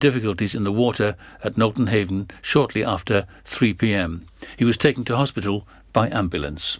difficulties 0.00 0.54
in 0.54 0.62
the 0.62 0.70
water 0.70 1.16
at 1.42 1.56
Nolton 1.56 1.88
Haven 1.88 2.30
shortly 2.40 2.84
after 2.84 3.26
3 3.44 3.74
pm. 3.74 4.26
He 4.56 4.64
was 4.64 4.76
taken 4.76 5.04
to 5.06 5.16
hospital 5.16 5.66
by 5.92 6.08
ambulance. 6.10 6.78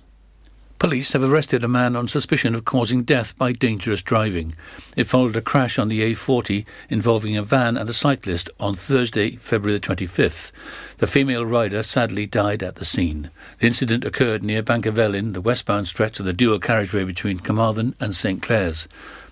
Police 0.79 1.12
have 1.14 1.25
arrested 1.25 1.65
a 1.65 1.68
man 1.68 1.96
on 1.96 2.07
suspicion 2.07 2.54
of 2.54 2.65
causing 2.65 3.02
death 3.02 3.36
by 3.36 3.50
dangerous 3.50 4.02
driving. 4.02 4.52
It 4.96 5.08
followed 5.08 5.34
a 5.34 5.41
crash 5.41 5.81
on 5.81 5.89
the 5.89 6.15
A40 6.15 6.65
involving 6.89 7.36
a 7.36 7.42
van 7.42 7.76
and 7.76 7.91
a 7.91 7.92
cyclist 7.92 8.48
on 8.61 8.77
Thursday, 8.77 9.35
February 9.35 9.80
25th. 9.80 10.53
The 10.98 11.09
female 11.09 11.45
rider 11.45 11.82
sadly 11.82 12.27
died 12.27 12.62
at 12.62 12.77
the 12.77 12.85
scene. 12.85 13.30
The 13.59 13.66
incident 13.66 14.05
occurred 14.05 14.45
near 14.45 14.62
Bancyfelin, 14.62 15.35
the 15.35 15.41
westbound 15.41 15.89
stretch 15.89 16.21
of 16.21 16.25
the 16.25 16.32
dual 16.32 16.61
carriageway 16.61 17.03
between 17.03 17.41
Carmarthen 17.41 17.96
and 17.98 18.14
St 18.14 18.41
Clears. 18.41 18.87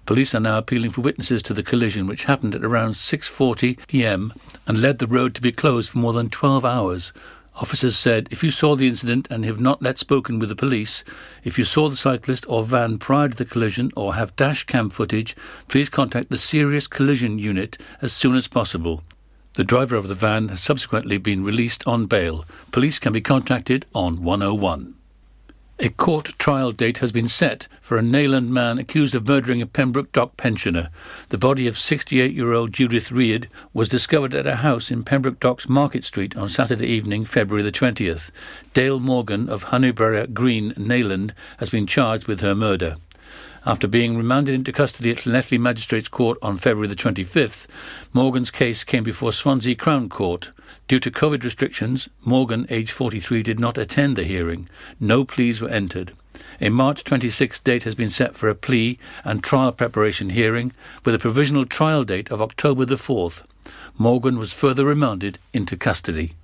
Police 0.07 0.37
are 0.37 0.41
now 0.41 0.59
appealing 0.59 0.93
for 0.93 1.01
witnesses 1.01 1.43
to 1.43 1.53
the 1.53 1.65
collision, 1.65 2.07
which 2.07 2.25
happened 2.25 2.55
at 2.55 2.65
around 2.65 2.95
6:40 2.95 3.77
p.m. 3.89 4.33
and 4.67 4.81
led 4.81 5.01
the 5.01 5.07
road 5.09 5.35
to 5.35 5.43
be 5.43 5.51
closed 5.51 5.91
for 5.91 5.99
more 5.99 6.13
than 6.13 6.31
12 6.31 6.65
hours. 6.65 7.13
Officers 7.57 7.97
said 7.99 8.29
if 8.31 8.45
you 8.45 8.51
saw 8.51 8.77
the 8.77 8.87
incident 8.87 9.27
and 9.31 9.45
have 9.45 9.59
not 9.61 9.83
yet 9.83 9.99
spoken 9.99 10.39
with 10.39 10.49
the 10.49 10.55
police, 10.55 11.03
if 11.43 11.59
you 11.59 11.65
saw 11.65 11.89
the 11.89 11.97
cyclist 11.97 12.45
or 12.49 12.63
van 12.63 12.99
prior 12.99 13.31
to 13.31 13.37
the 13.37 13.45
collision 13.45 13.91
or 13.97 14.15
have 14.15 14.37
dash 14.37 14.65
cam 14.65 14.91
footage, 14.91 15.35
please 15.67 15.89
contact 15.89 16.31
the 16.31 16.39
Serious 16.39 16.87
Collision 16.87 17.39
Unit 17.39 17.77
as 18.01 18.13
soon 18.13 18.37
as 18.37 18.47
possible. 18.47 19.03
The 19.55 19.65
driver 19.65 19.97
of 19.97 20.07
the 20.07 20.15
van 20.15 20.51
has 20.51 20.61
subsequently 20.61 21.17
been 21.17 21.43
released 21.43 21.83
on 21.87 22.07
bail. 22.07 22.45
Police 22.73 22.99
can 22.99 23.15
be 23.15 23.23
contacted 23.23 23.87
on 23.95 24.23
101. 24.23 24.96
A 25.79 25.91
court 25.91 26.33
trial 26.39 26.73
date 26.73 26.99
has 26.99 27.13
been 27.13 27.29
set 27.29 27.69
for 27.83 27.99
a 27.99 28.03
Neyland 28.03 28.49
man 28.49 28.79
accused 28.79 29.15
of 29.15 29.29
murdering 29.29 29.61
a 29.61 29.67
Pembroke 29.67 30.11
Dock 30.11 30.39
pensioner. 30.39 30.89
The 31.29 31.37
body 31.37 31.67
of 31.67 31.75
68-year-old 31.75 32.73
Judith 32.73 33.13
Reid 33.13 33.51
was 33.75 33.91
discovered 33.91 34.35
at 34.35 34.47
a 34.47 34.57
house 34.57 34.91
in 34.91 35.05
Pembroke 35.05 35.39
Docks 35.39 35.69
Market 35.69 36.03
Street 36.03 36.35
on 36.35 36.49
Saturday 36.49 36.87
evening, 36.87 37.27
February 37.27 37.63
the 37.63 37.71
20th. 37.71 38.31
Dale 38.73 38.99
Morgan 38.99 39.51
of 39.51 39.65
Honeyborough 39.65 40.33
Green, 40.33 40.73
Neyland, 40.79 41.33
has 41.59 41.69
been 41.69 41.87
charged 41.87 42.27
with 42.27 42.41
her 42.41 42.55
murder. 42.55 42.97
After 43.69 43.89
being 43.89 44.17
remanded 44.17 44.55
into 44.55 44.73
custody 44.73 45.11
at 45.11 45.27
Llanelli 45.27 45.59
Magistrates 45.59 46.07
Court 46.07 46.39
on 46.41 46.57
February 46.57 46.87
the 46.87 46.95
25th, 46.95 47.67
Morgan's 48.13 48.53
case 48.53 48.85
came 48.85 49.03
before 49.03 49.33
Swansea 49.33 49.75
Crown 49.75 50.09
Court. 50.09 50.53
Due 50.87 51.01
to 51.01 51.11
COVID 51.11 51.43
restrictions, 51.43 52.09
Morgan, 52.23 52.69
aged 52.71 52.93
43, 52.93 53.43
did 53.43 53.59
not 53.59 53.77
attend 53.77 54.15
the 54.15 54.23
hearing. 54.23 54.69
No 55.01 55.25
pleas 55.25 55.61
were 55.61 55.69
entered. 55.69 56.13
A 56.61 56.69
March 56.69 57.03
26 57.03 57.59
date 57.59 57.83
has 57.83 57.97
been 57.97 58.09
set 58.09 58.37
for 58.37 58.49
a 58.49 58.55
plea 58.55 59.01
and 59.25 59.43
trial 59.43 59.73
preparation 59.73 60.31
hearing, 60.31 60.73
with 61.05 61.17
a 61.17 61.19
provisional 61.19 61.67
trial 61.67 62.05
date 62.05 62.31
of 62.31 62.41
October 62.41 62.85
the 62.85 62.95
4th. 62.95 63.43
Morgan 63.99 64.39
was 64.39 64.53
further 64.53 64.85
remanded 64.85 65.41
into 65.53 65.77
custody. 65.77 66.35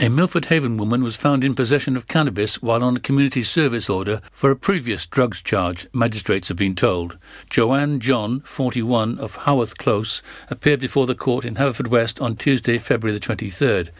A 0.00 0.08
Milford 0.08 0.46
Haven 0.46 0.76
woman 0.76 1.04
was 1.04 1.14
found 1.14 1.44
in 1.44 1.54
possession 1.54 1.94
of 1.94 2.08
cannabis 2.08 2.60
while 2.60 2.82
on 2.82 2.96
a 2.96 3.00
community 3.00 3.44
service 3.44 3.88
order 3.88 4.20
for 4.32 4.50
a 4.50 4.56
previous 4.56 5.06
drugs 5.06 5.40
charge, 5.40 5.86
magistrates 5.92 6.48
have 6.48 6.56
been 6.56 6.74
told. 6.74 7.16
Joanne 7.48 8.00
John, 8.00 8.40
41, 8.40 9.20
of 9.20 9.36
Haworth 9.36 9.78
Close, 9.78 10.20
appeared 10.50 10.80
before 10.80 11.06
the 11.06 11.14
court 11.14 11.44
in 11.44 11.54
Haverfordwest 11.54 12.20
on 12.20 12.34
Tuesday, 12.34 12.76
February 12.76 13.16
the 13.16 13.24
23rd. 13.24 13.90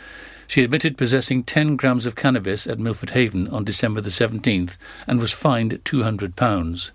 She 0.46 0.62
admitted 0.62 0.98
possessing 0.98 1.42
10 1.44 1.76
grams 1.76 2.06
of 2.06 2.16
cannabis 2.16 2.66
at 2.66 2.78
Milford 2.78 3.10
Haven 3.10 3.48
on 3.48 3.64
December 3.64 4.00
the 4.00 4.10
17th 4.10 4.76
and 5.06 5.20
was 5.20 5.32
fined 5.32 5.80
£200. 5.84 6.90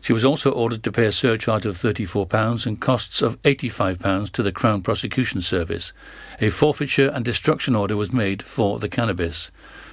She 0.00 0.12
was 0.12 0.24
also 0.24 0.50
ordered 0.50 0.82
to 0.82 0.92
pay 0.92 1.06
a 1.06 1.12
surcharge 1.12 1.66
of 1.66 1.76
£34 1.76 2.66
and 2.66 2.80
costs 2.80 3.22
of 3.22 3.40
£85 3.42 4.30
to 4.32 4.42
the 4.42 4.52
Crown 4.52 4.82
Prosecution 4.82 5.40
Service. 5.40 5.92
A 6.40 6.50
forfeiture 6.50 7.08
and 7.08 7.24
destruction 7.24 7.76
order 7.76 7.96
was 7.96 8.12
made 8.12 8.42
for 8.42 8.78
the 8.78 8.88
cannabis. 8.88 9.50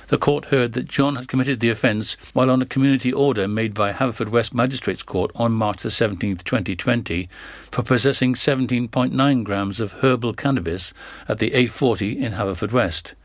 The 0.07 0.17
court 0.17 0.45
heard 0.45 0.71
that 0.73 0.87
John 0.87 1.17
had 1.17 1.27
committed 1.27 1.59
the 1.59 1.69
offence 1.69 2.15
while 2.31 2.49
on 2.49 2.61
a 2.61 2.65
community 2.65 3.11
order 3.11 3.45
made 3.45 3.73
by 3.73 3.91
Haverfordwest 3.91 4.53
Magistrates 4.53 5.03
Court 5.03 5.31
on 5.35 5.51
March 5.51 5.83
the 5.83 5.89
17th, 5.89 6.45
2020, 6.45 7.27
for 7.71 7.83
possessing 7.83 8.33
17.9 8.33 9.43
grams 9.43 9.81
of 9.81 9.91
herbal 9.93 10.33
cannabis 10.33 10.93
at 11.27 11.39
the 11.39 11.51
A40 11.51 12.17
in 12.17 12.33
Haverfordwest. 12.33 13.15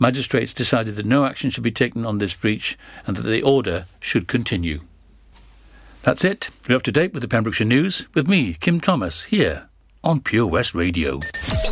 Magistrates 0.00 0.52
decided 0.52 0.96
that 0.96 1.06
no 1.06 1.24
action 1.24 1.50
should 1.50 1.62
be 1.62 1.70
taken 1.70 2.04
on 2.04 2.18
this 2.18 2.34
breach 2.34 2.76
and 3.06 3.16
that 3.16 3.22
the 3.22 3.42
order 3.42 3.86
should 4.00 4.26
continue. 4.26 4.80
That's 6.02 6.24
it. 6.24 6.50
You're 6.68 6.78
up 6.78 6.82
to 6.84 6.92
date 6.92 7.12
with 7.12 7.22
the 7.22 7.28
Pembrokeshire 7.28 7.66
News 7.66 8.08
with 8.14 8.26
me, 8.26 8.54
Kim 8.54 8.80
Thomas, 8.80 9.24
here 9.24 9.68
on 10.02 10.20
Pure 10.20 10.46
West 10.46 10.74
Radio. 10.74 11.20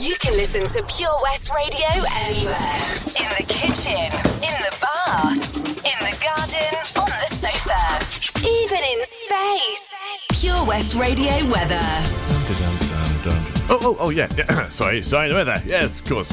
You 0.06 0.14
can 0.20 0.34
listen 0.34 0.68
to 0.68 0.84
Pure 0.84 1.18
West 1.20 1.52
Radio 1.52 2.04
anywhere. 2.14 2.78
In 3.18 3.28
the 3.36 3.44
kitchen, 3.48 4.06
in 4.38 4.54
the 4.62 4.78
bath, 4.80 5.56
in 5.82 5.98
the 5.98 6.16
garden, 6.22 6.78
on 7.02 7.10
the 7.10 7.26
sofa, 7.34 8.38
even 8.46 8.78
in 8.78 9.04
space. 9.04 9.90
Pure 10.40 10.64
West 10.64 10.94
Radio 10.94 11.44
weather. 11.50 11.80
Oh, 13.68 13.80
oh, 13.82 13.96
oh, 13.98 14.10
yeah. 14.10 14.28
yeah. 14.38 14.68
sorry, 14.70 15.02
sorry, 15.02 15.30
the 15.30 15.34
weather. 15.34 15.60
Yes, 15.66 15.98
of 15.98 16.04
course. 16.04 16.32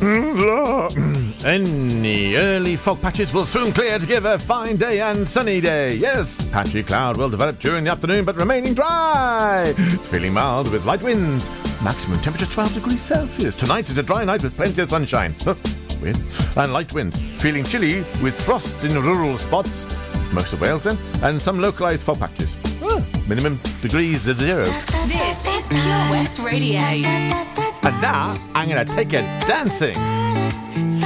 Hmm, 0.00 0.88
hmm. 0.88 1.46
Any 1.46 2.34
early 2.34 2.76
fog 2.76 3.02
patches 3.02 3.34
will 3.34 3.44
soon 3.44 3.70
clear 3.70 3.98
to 3.98 4.06
give 4.06 4.24
a 4.24 4.38
fine 4.38 4.76
day 4.76 5.02
and 5.02 5.28
sunny 5.28 5.60
day. 5.60 5.94
Yes, 5.94 6.46
patchy 6.46 6.82
cloud 6.82 7.18
will 7.18 7.28
develop 7.28 7.58
during 7.58 7.84
the 7.84 7.90
afternoon 7.90 8.24
but 8.24 8.36
remaining 8.36 8.72
dry. 8.72 9.74
It's 9.76 10.08
feeling 10.08 10.32
mild 10.32 10.72
with 10.72 10.86
light 10.86 11.02
winds. 11.02 11.50
Maximum 11.82 12.18
temperature 12.20 12.46
12 12.46 12.74
degrees 12.74 13.02
Celsius. 13.02 13.54
Tonight 13.54 13.90
is 13.90 13.98
a 13.98 14.02
dry 14.02 14.24
night 14.24 14.42
with 14.42 14.56
plenty 14.56 14.80
of 14.80 14.88
sunshine. 14.88 15.34
Weird. 16.00 16.18
And 16.56 16.72
light 16.72 16.94
winds. 16.94 17.18
Feeling 17.36 17.64
chilly 17.64 18.00
with 18.22 18.40
frost 18.40 18.82
in 18.84 18.94
rural 18.94 19.36
spots. 19.36 19.84
Most 20.32 20.52
of 20.52 20.60
Wales 20.60 20.84
then. 20.84 20.98
And 21.22 21.40
some 21.40 21.60
localised 21.60 22.04
fog 22.04 22.18
patches. 22.18 22.56
Oh, 22.82 23.04
minimum 23.28 23.60
degrees 23.82 24.24
to 24.24 24.34
zero. 24.34 24.64
This 25.06 25.46
is 25.46 25.68
Pure 25.68 26.10
West 26.10 26.38
Radio. 26.38 26.80
And 26.80 28.02
now 28.02 28.38
I'm 28.54 28.68
gonna 28.68 28.84
take 28.84 29.12
you 29.12 29.20
dancing. 29.46 29.96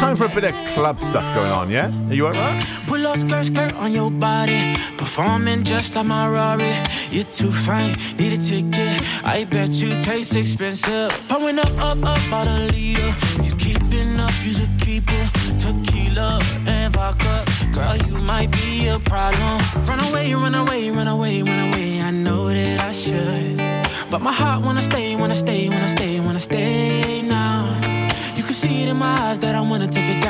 Time 0.05 0.17
for 0.17 0.27
a 0.27 0.29
bit 0.29 0.45
of 0.45 0.55
club 0.75 1.01
stuff 1.01 1.25
going 1.35 1.51
on, 1.51 1.71
yeah? 1.71 1.91
Are 2.11 2.13
you 2.13 2.27
alright? 2.27 2.63
Pull 2.87 3.07
up 3.07 3.17
skirt, 3.17 3.47
skirt 3.47 3.73
on 3.73 3.91
your 3.91 4.11
body. 4.11 4.77
Performing 4.99 5.65
just 5.65 5.95
like 5.95 6.05
my 6.05 6.29
Rari. 6.29 6.75
You're 7.11 7.25
too 7.25 7.51
fine, 7.51 7.97
need 8.19 8.35
a 8.35 8.37
ticket. 8.37 9.01
I 9.25 9.47
bet 9.51 9.71
you 9.71 9.99
taste 10.03 10.37
expensive. 10.37 11.11
Pouring 11.31 11.59
up, 11.59 11.73
up, 11.79 11.97
up, 12.05 12.33
out 12.35 12.47
a 12.47 12.59
leader. 12.75 13.15
If 13.41 13.47
you 13.49 13.57
keeping 13.57 14.21
up, 14.21 14.35
you 14.45 14.53
should 14.53 14.79
keep 14.79 15.05
it. 15.09 15.29
Tequila 15.59 16.39
and 16.67 16.93
vodka. 16.93 17.43
Girl, 17.73 17.97
you 18.07 18.19
might 18.27 18.53
be 18.53 18.87
a 18.89 18.99
problem. 18.99 19.59
Run 19.89 20.01
away, 20.11 20.35
run 20.35 20.55
away, 20.55 20.91
run 20.91 21.09
away, 21.09 21.41
run 21.41 21.73
away. 21.73 22.03
I 22.03 22.11
know 22.11 22.49
that 22.49 22.83
I 22.83 22.93
should. 22.93 23.57
But 24.11 24.21
my 24.21 24.33
heart 24.33 24.63
wanna 24.67 24.83
stay, 24.83 25.17
wanna 25.17 25.35
stay, 25.35 25.71
wanna 25.71 25.89
stay, 25.89 26.21
wanna 26.21 26.39
stay 26.39 26.64
gonna 29.85 29.93
take 29.93 30.17
it. 30.17 30.24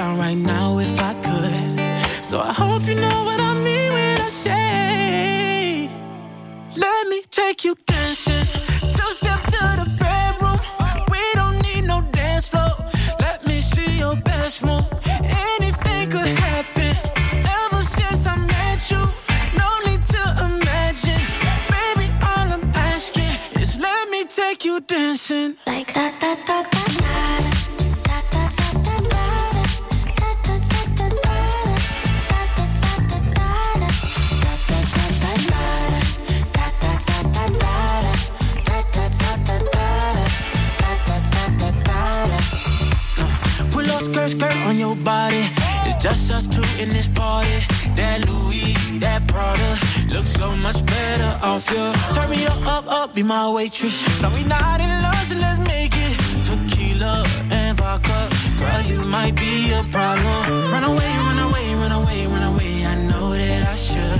my 53.25 53.49
waitress. 53.49 54.23
No, 54.23 54.29
we 54.31 54.45
not 54.45 54.81
in 54.81 54.89
love, 55.03 55.15
so 55.29 55.37
let's 55.37 55.59
make 55.67 55.95
it 55.97 56.15
tequila 56.45 57.25
and 57.51 57.77
vodka. 57.79 58.29
Girl, 58.59 58.83
you 58.83 59.05
might 59.05 59.35
be 59.35 59.73
a 59.73 59.83
problem. 59.91 60.71
Run 60.73 60.85
away, 60.85 61.11
run 61.27 61.39
away, 61.39 61.75
run 61.75 61.93
away, 61.93 62.27
run 62.27 62.43
away. 62.43 62.87
I 62.87 62.95
know 63.09 63.33
that 63.33 63.63
I 63.69 63.77
should, 63.77 64.19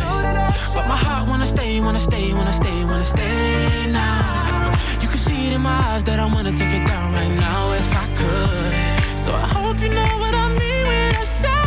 but 0.75 0.87
my 0.89 0.97
heart 0.97 1.29
wanna 1.29 1.47
stay, 1.47 1.81
wanna 1.81 1.99
stay, 1.99 2.33
wanna 2.33 2.53
stay, 2.53 2.85
wanna 2.85 3.05
stay 3.05 3.91
now. 3.93 4.75
You 5.03 5.09
can 5.09 5.19
see 5.19 5.49
it 5.49 5.53
in 5.53 5.61
my 5.61 5.77
eyes 5.91 6.05
that 6.05 6.19
I 6.19 6.27
wanna 6.27 6.53
take 6.53 6.73
it 6.73 6.87
down 6.87 7.13
right 7.13 7.33
now 7.47 7.73
if 7.73 7.91
I 7.95 8.07
could. 8.19 9.19
So 9.19 9.35
I 9.35 9.47
hope 9.57 9.81
you 9.81 9.91
know 9.91 10.13
what 10.23 10.35
I 10.35 10.49
mean 10.59 10.87
when 10.87 11.17
I 11.17 11.25
say. 11.25 11.64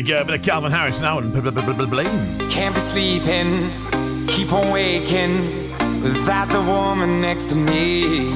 we 0.00 0.08
go. 0.08 0.22
A 0.22 0.24
bit 0.24 0.40
of 0.40 0.42
Calvin 0.42 0.72
Harris 0.72 1.00
now 1.00 1.18
and 1.18 1.30
blame. 1.90 2.38
Can't 2.48 2.74
be 2.74 2.80
sleeping, 2.80 3.70
keep 4.26 4.50
on 4.50 4.70
waking 4.70 5.72
without 6.00 6.48
the 6.48 6.62
woman 6.62 7.20
next 7.20 7.50
to 7.50 7.54
me. 7.54 8.32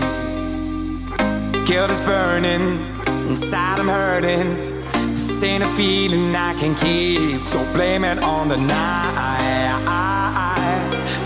Guilt 1.65 1.91
is 1.91 2.01
burning, 2.01 2.85
inside 3.29 3.81
I'm 3.81 3.89
hurting. 3.89 4.83
This 5.13 5.43
ain't 5.43 5.63
a 5.63 5.69
feeling 5.69 6.37
I 6.37 6.53
can 6.55 6.75
keep. 6.75 7.47
So 7.47 7.59
blame 7.73 8.05
it 8.05 8.19
on 8.19 8.49
the 8.49 8.59
night. 8.59 9.15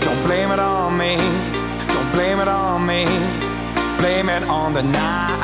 Don't 0.01 0.23
blame 0.23 0.51
it 0.51 0.59
on 0.59 0.97
me. 0.97 1.17
Don't 1.93 2.11
blame 2.13 2.39
it 2.39 2.47
on 2.47 2.85
me. 2.85 3.03
Blame 3.97 4.29
it 4.29 4.43
on 4.43 4.73
the 4.73 4.83
night. 4.83 5.38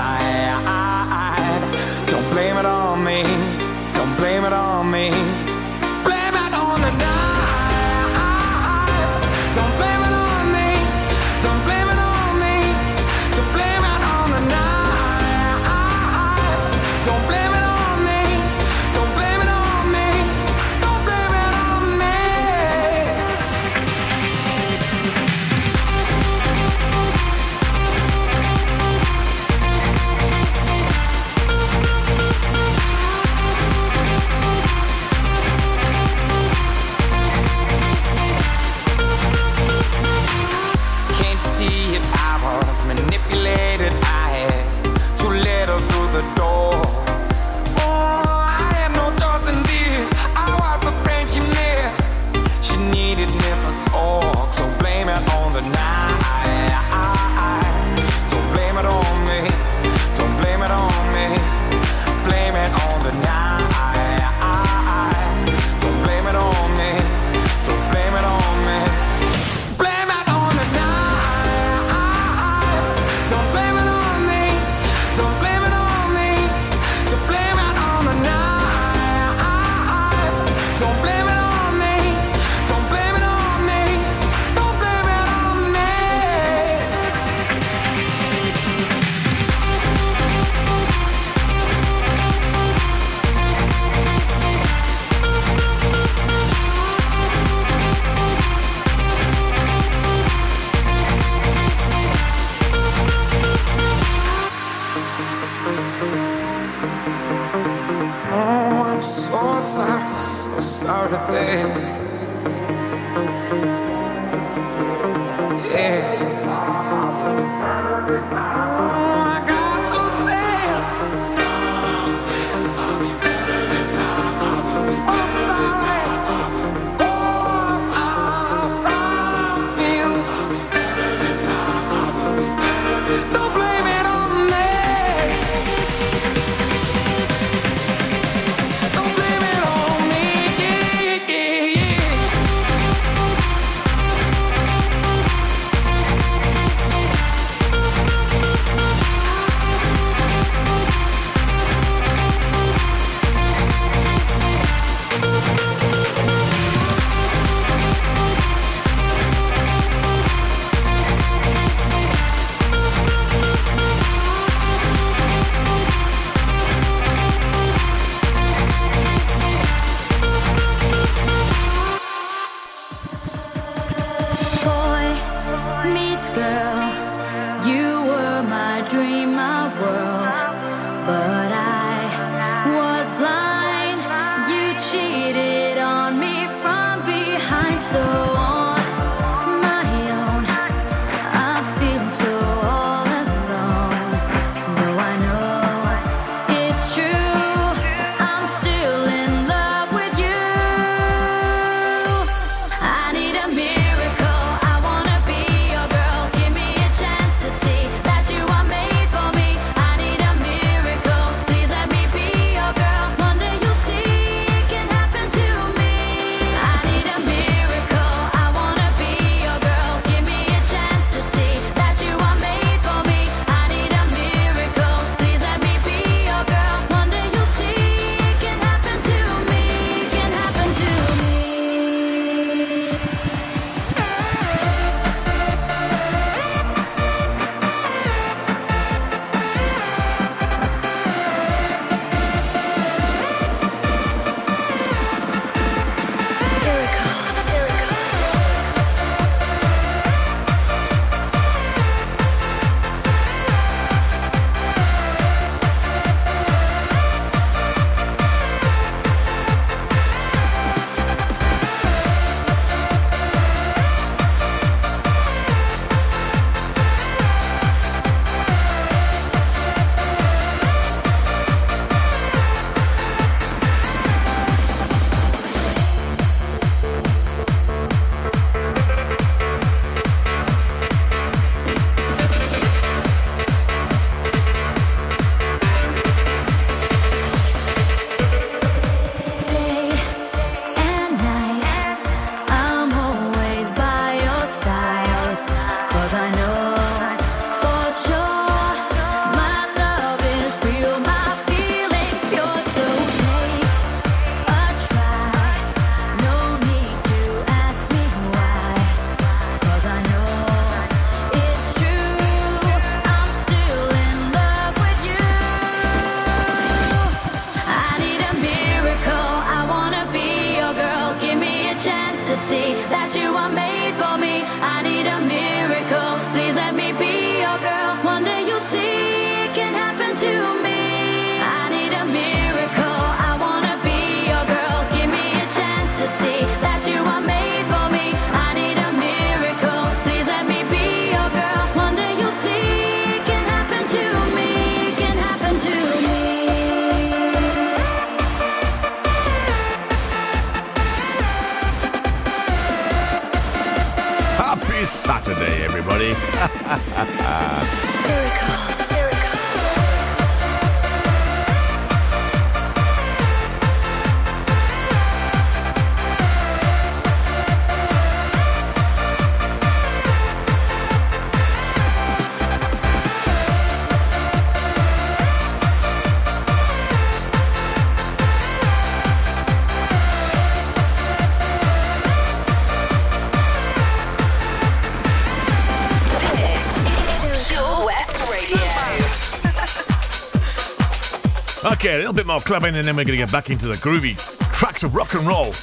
Okay, 391.86 391.94
a 391.94 391.98
little 392.00 392.14
bit 392.14 392.26
more 392.26 392.40
clubbing 392.40 392.76
and 392.76 392.88
then 392.88 392.96
we're 392.96 393.04
going 393.04 393.16
to 393.16 393.24
get 393.24 393.32
back 393.32 393.52
into 393.52 393.68
the 393.68 393.76
groovy 393.76 394.18
tracks 394.52 394.82
of 394.82 394.96
rock 394.96 395.14
and 395.14 395.28
roll. 395.28 395.54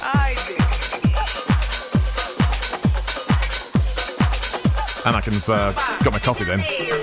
And 5.05 5.17
I 5.17 5.21
can 5.21 5.33
uh, 5.33 5.73
got 6.01 6.13
my 6.13 6.19
coffee 6.19 6.45
then. 6.45 7.02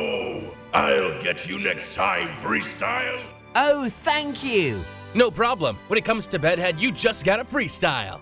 I'll 0.73 1.21
get 1.21 1.47
you 1.47 1.59
next 1.59 1.95
time, 1.95 2.29
Freestyle. 2.37 3.21
Oh, 3.55 3.89
thank 3.89 4.43
you! 4.43 4.81
No 5.13 5.29
problem. 5.29 5.77
When 5.87 5.97
it 5.97 6.05
comes 6.05 6.25
to 6.27 6.39
bedhead, 6.39 6.79
you 6.79 6.91
just 6.91 7.25
gotta 7.25 7.43
freestyle. 7.43 8.21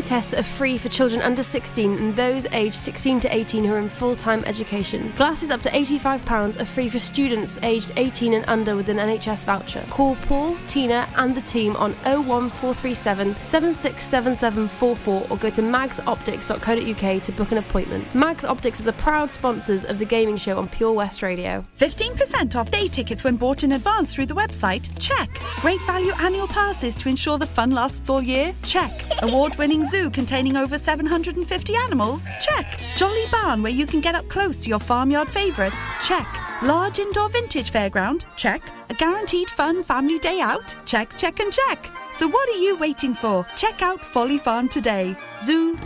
Eye 0.00 0.02
tests 0.02 0.32
are 0.32 0.42
free 0.42 0.78
for 0.78 0.88
children 0.88 1.20
under 1.20 1.42
16 1.42 1.98
and 1.98 2.16
those 2.16 2.46
aged 2.52 2.74
16 2.74 3.20
to 3.20 3.36
18 3.36 3.64
who 3.64 3.74
are 3.74 3.78
in 3.78 3.90
full 3.90 4.16
time 4.16 4.42
education. 4.46 5.12
Glasses 5.14 5.50
up 5.50 5.60
to 5.60 5.68
£85 5.68 6.58
are 6.58 6.64
free 6.64 6.88
for 6.88 6.98
students 6.98 7.58
aged 7.62 7.92
18 7.98 8.32
and 8.32 8.46
under 8.48 8.76
with 8.76 8.88
an 8.88 8.96
NHS 8.96 9.44
voucher. 9.44 9.84
Call 9.90 10.16
Paul, 10.22 10.56
Tina, 10.68 11.06
and 11.16 11.34
the 11.34 11.42
team 11.42 11.76
on 11.76 11.92
01437 12.04 13.34
767744 13.34 15.26
or 15.28 15.36
go 15.36 15.50
to 15.50 15.60
magsoptics.co.uk 15.60 17.22
to 17.22 17.32
book 17.32 17.52
an 17.52 17.58
appointment. 17.58 18.14
Mags 18.14 18.46
Optics 18.46 18.80
are 18.80 18.84
the 18.84 18.94
proud 18.94 19.30
sponsors 19.30 19.84
of 19.84 19.98
the 19.98 20.06
gaming 20.06 20.38
show 20.38 20.56
on 20.56 20.66
Pure 20.66 20.94
West 20.94 21.20
Radio. 21.20 21.62
15% 21.78 22.56
off 22.56 22.70
day 22.70 22.88
tickets 22.88 23.22
when 23.22 23.36
bought 23.36 23.64
in 23.64 23.72
advance 23.72 24.14
through 24.14 24.26
the 24.26 24.34
website? 24.34 24.88
Check. 24.98 25.28
Great 25.56 25.80
value 25.82 26.12
annual 26.20 26.48
passes 26.48 26.94
to 26.96 27.10
ensure 27.10 27.36
the 27.36 27.44
fun 27.44 27.72
lasts 27.72 28.08
all 28.08 28.22
year? 28.22 28.54
Check. 28.62 29.04
Award 29.20 29.56
winning 29.56 29.89
zoo 29.90 30.08
containing 30.08 30.56
over 30.56 30.78
750 30.78 31.74
animals? 31.76 32.24
Check. 32.40 32.80
Jolly 32.96 33.24
barn 33.32 33.62
where 33.62 33.72
you 33.72 33.86
can 33.86 34.00
get 34.00 34.14
up 34.14 34.28
close 34.28 34.56
to 34.60 34.68
your 34.68 34.78
farmyard 34.78 35.28
favourites? 35.28 35.76
Check. 36.04 36.26
Large 36.62 37.00
indoor 37.00 37.28
vintage 37.28 37.72
fairground? 37.72 38.24
Check. 38.36 38.62
A 38.88 38.94
guaranteed 38.94 39.48
fun 39.48 39.82
family 39.82 40.18
day 40.20 40.40
out? 40.40 40.76
Check, 40.86 41.16
check, 41.16 41.40
and 41.40 41.52
check. 41.52 41.78
So 42.16 42.28
what 42.28 42.48
are 42.48 42.58
you 42.58 42.76
waiting 42.76 43.14
for? 43.14 43.44
Check 43.56 43.82
out 43.82 44.00
Folly 44.00 44.38
Farm 44.38 44.68
today. 44.68 45.16
Zoo, 45.42 45.76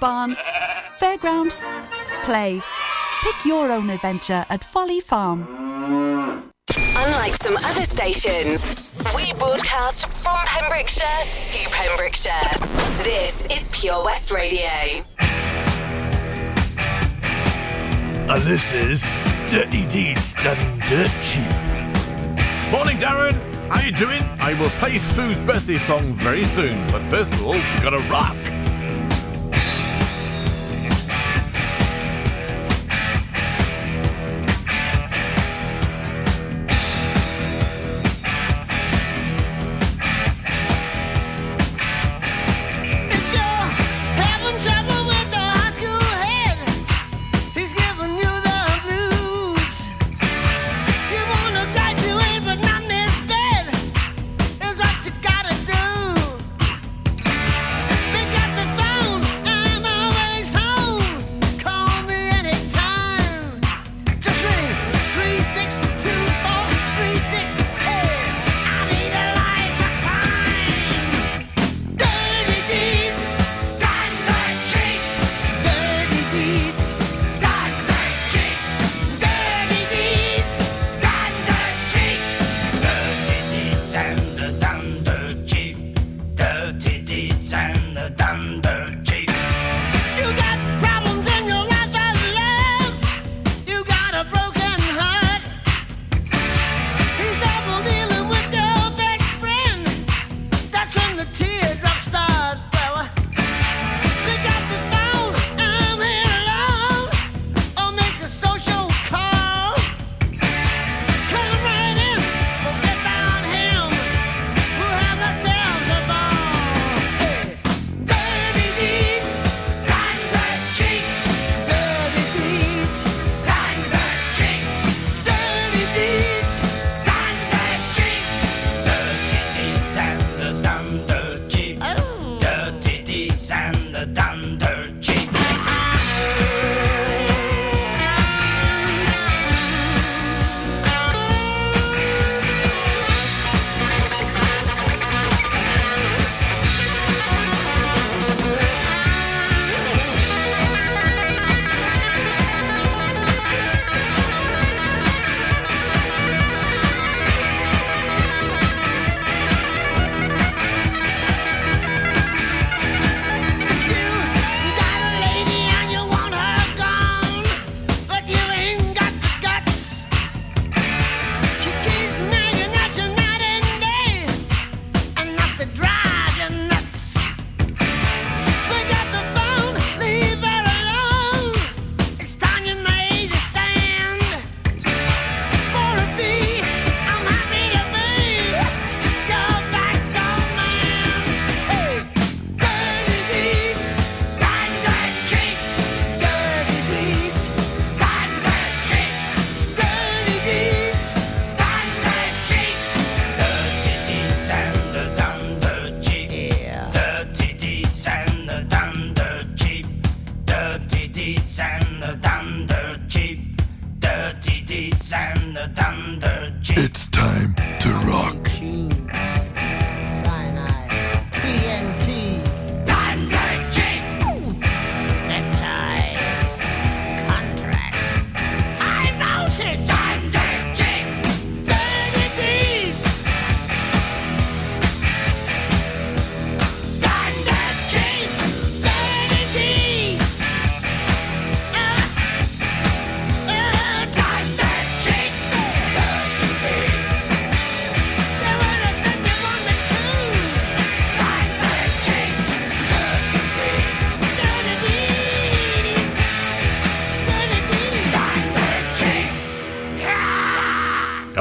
barn, 0.00 0.36
fairground, 0.98 1.52
play. 2.24 2.60
Pick 3.22 3.44
your 3.44 3.70
own 3.72 3.88
adventure 3.88 4.44
at 4.50 4.64
Folly 4.64 5.00
Farm. 5.00 6.49
Unlike 6.76 7.34
some 7.36 7.56
other 7.56 7.84
stations, 7.84 8.94
we 9.16 9.32
broadcast 9.34 10.06
from 10.06 10.36
Pembrokeshire 10.46 11.24
to 11.24 11.70
Pembrokeshire. 11.70 13.02
This 13.02 13.44
is 13.46 13.68
Pure 13.72 14.04
West 14.04 14.30
Radio. 14.30 15.02
And 18.28 18.42
this 18.42 18.72
is 18.72 19.02
Dirty 19.50 19.84
Deeds 19.86 20.34
Done 20.34 20.78
Dirt 20.88 21.10
Cheap. 21.22 21.50
Morning, 22.70 22.98
Darren. 22.98 23.34
How 23.68 23.80
are 23.80 23.84
you 23.84 23.92
doing? 23.92 24.22
I 24.38 24.54
will 24.54 24.70
play 24.70 24.98
Sue's 24.98 25.38
birthday 25.38 25.78
song 25.78 26.12
very 26.12 26.44
soon, 26.44 26.86
but 26.92 27.02
first 27.06 27.32
of 27.32 27.44
all, 27.46 27.54
we 27.54 27.60
gotta 27.82 27.98
rock. 28.08 28.36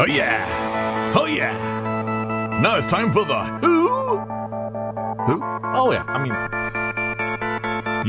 Oh, 0.10 0.12
yeah! 0.12 1.14
Oh 1.16 1.26
yeah! 1.26 2.60
Now 2.64 2.78
it's 2.78 2.88
time 2.88 3.12
for 3.14 3.26
the 3.26 3.44
Who? 3.44 4.18
Who? 5.28 5.44
Oh 5.76 5.92
yeah, 5.92 6.04
I 6.08 6.18
mean, 6.18 6.34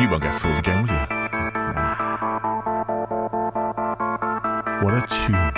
you 0.02 0.08
won't 0.08 0.22
get 0.22 0.34
fooled 0.40 0.56
again, 0.60 0.86
will 0.86 0.94
you? 0.94 1.00
What 4.82 4.94
a 4.94 5.06
tune. 5.26 5.49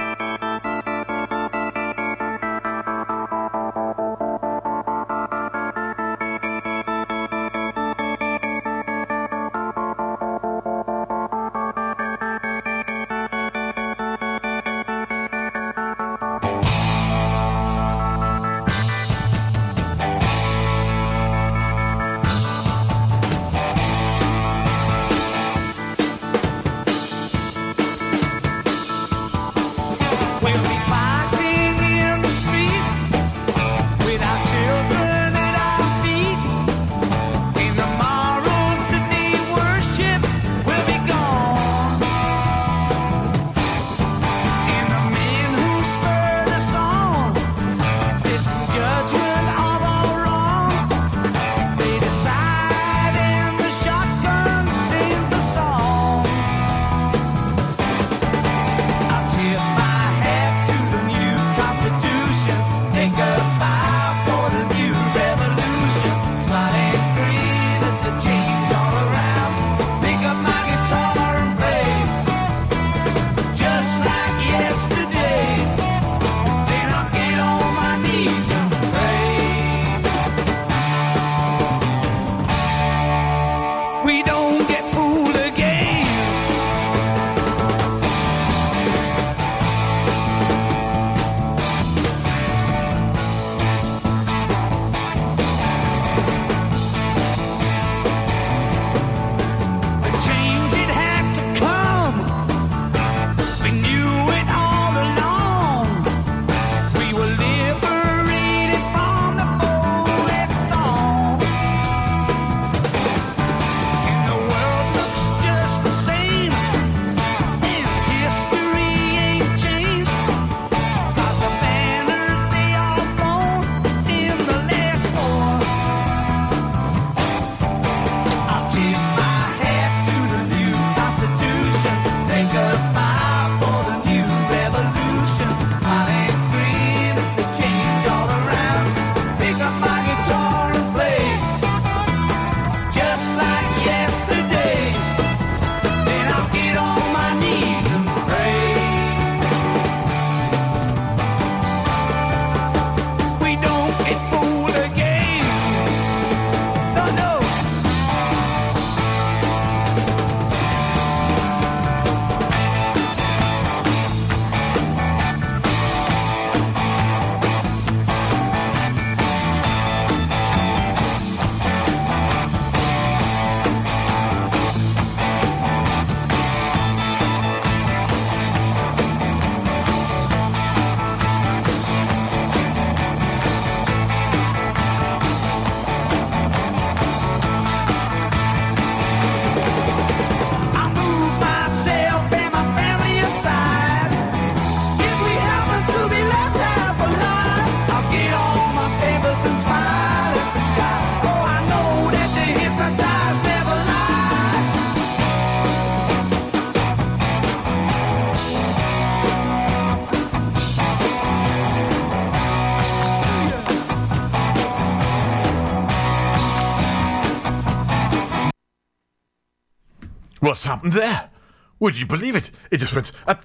What's 220.42 220.64
happened 220.64 220.94
there? 220.94 221.30
Would 221.78 222.00
you 222.00 222.04
believe 222.04 222.34
it? 222.34 222.50
It 222.72 222.78
just 222.78 222.96
went 222.96 223.12
up 223.28 223.44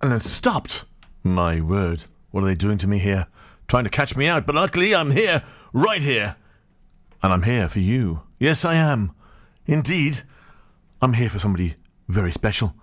and 0.00 0.10
then 0.10 0.20
stopped. 0.20 0.86
My 1.22 1.60
word, 1.60 2.06
what 2.30 2.42
are 2.42 2.46
they 2.46 2.54
doing 2.54 2.78
to 2.78 2.86
me 2.86 2.96
here? 2.96 3.26
Trying 3.66 3.84
to 3.84 3.90
catch 3.90 4.16
me 4.16 4.28
out, 4.28 4.46
but 4.46 4.54
luckily 4.54 4.94
I'm 4.94 5.10
here, 5.10 5.42
right 5.74 6.00
here. 6.00 6.36
And 7.22 7.34
I'm 7.34 7.42
here 7.42 7.68
for 7.68 7.80
you. 7.80 8.22
Yes, 8.38 8.64
I 8.64 8.76
am. 8.76 9.12
Indeed. 9.66 10.22
I'm 11.02 11.12
here 11.12 11.28
for 11.28 11.38
somebody 11.38 11.74
very 12.08 12.32
special. 12.32 12.74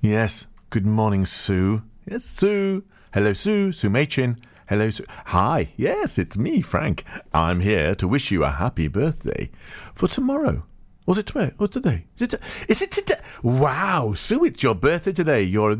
Yes, 0.00 0.46
good 0.70 0.86
morning, 0.86 1.26
Sue. 1.26 1.82
Yes, 2.10 2.24
Sue. 2.24 2.82
Hello, 3.12 3.34
Sue. 3.34 3.72
Sue 3.72 3.90
Machin. 3.90 4.38
Hello, 4.70 4.88
Sue. 4.88 5.04
Hi. 5.26 5.74
Yes, 5.76 6.16
it's 6.16 6.38
me, 6.38 6.62
Frank. 6.62 7.04
I'm 7.34 7.60
here 7.60 7.94
to 7.96 8.08
wish 8.08 8.30
you 8.30 8.42
a 8.42 8.48
happy 8.48 8.88
birthday 8.88 9.50
for 9.94 10.08
tomorrow. 10.08 10.64
Was 11.06 11.18
it 11.18 11.26
tomorrow? 11.26 11.52
Or 11.58 11.68
today? 11.68 12.06
Is 12.16 12.32
it, 12.32 12.40
is 12.68 12.80
it 12.80 12.90
today? 12.90 13.20
Wow, 13.42 14.14
Sue, 14.14 14.44
it's 14.44 14.62
your 14.62 14.74
birthday 14.74 15.12
today. 15.12 15.42
You're. 15.42 15.76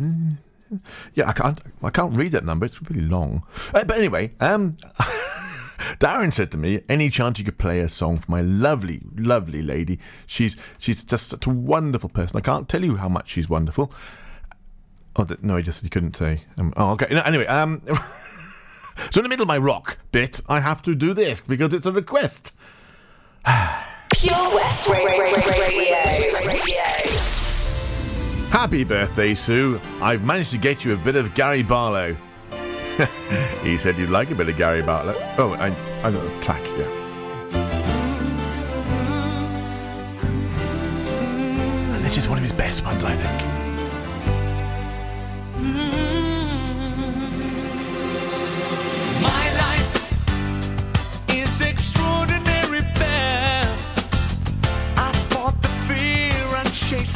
Yeah, 1.14 1.28
I 1.28 1.32
can't. 1.32 1.60
I 1.82 1.90
can't 1.90 2.14
read 2.14 2.32
that 2.32 2.44
number. 2.44 2.66
It's 2.66 2.80
really 2.90 3.06
long. 3.06 3.46
Uh, 3.72 3.84
but 3.84 3.96
anyway, 3.96 4.32
um, 4.40 4.76
Darren 5.98 6.32
said 6.32 6.50
to 6.52 6.58
me, 6.58 6.82
"Any 6.88 7.08
chance 7.08 7.38
you 7.38 7.44
could 7.44 7.58
play 7.58 7.80
a 7.80 7.88
song 7.88 8.18
for 8.18 8.30
my 8.30 8.42
lovely, 8.42 9.00
lovely 9.16 9.62
lady? 9.62 9.98
She's 10.26 10.56
she's 10.78 11.04
just 11.04 11.28
such 11.28 11.46
a 11.46 11.50
wonderful 11.50 12.08
person. 12.08 12.36
I 12.36 12.40
can't 12.40 12.68
tell 12.68 12.82
you 12.82 12.96
how 12.96 13.08
much 13.08 13.28
she's 13.28 13.48
wonderful." 13.48 13.92
Oh 15.16 15.26
no, 15.42 15.56
he 15.56 15.62
just 15.62 15.82
he 15.82 15.88
couldn't 15.88 16.16
say. 16.16 16.42
Um, 16.58 16.74
oh, 16.76 16.92
okay. 16.92 17.06
No, 17.10 17.20
anyway, 17.20 17.46
um, 17.46 17.80
so 19.10 19.20
in 19.20 19.22
the 19.22 19.28
middle 19.28 19.44
of 19.44 19.48
my 19.48 19.58
rock 19.58 19.98
bit, 20.12 20.40
I 20.48 20.60
have 20.60 20.82
to 20.82 20.94
do 20.94 21.14
this 21.14 21.40
because 21.40 21.72
it's 21.72 21.86
a 21.86 21.92
request. 21.92 22.52
Happy 28.50 28.84
birthday, 28.84 29.34
Sue. 29.34 29.80
I've 30.00 30.22
managed 30.22 30.50
to 30.52 30.58
get 30.58 30.84
you 30.84 30.94
a 30.94 30.96
bit 30.96 31.16
of 31.16 31.34
Gary 31.34 31.62
Barlow. 31.62 32.16
he 33.62 33.76
said 33.76 33.98
you'd 33.98 34.08
like 34.10 34.30
a 34.30 34.34
bit 34.34 34.48
of 34.48 34.56
Gary 34.56 34.80
Bartlett. 34.80 35.16
Oh, 35.38 35.52
I, 35.52 35.68
I 36.02 36.10
got 36.10 36.24
a 36.24 36.40
track, 36.40 36.62
yeah. 36.78 36.88
And 41.94 42.04
this 42.04 42.16
is 42.16 42.28
one 42.28 42.38
of 42.38 42.44
his 42.44 42.52
best 42.52 42.84
ones, 42.84 43.04
I 43.04 43.14
think. 43.14 43.63
Fear 56.74 57.06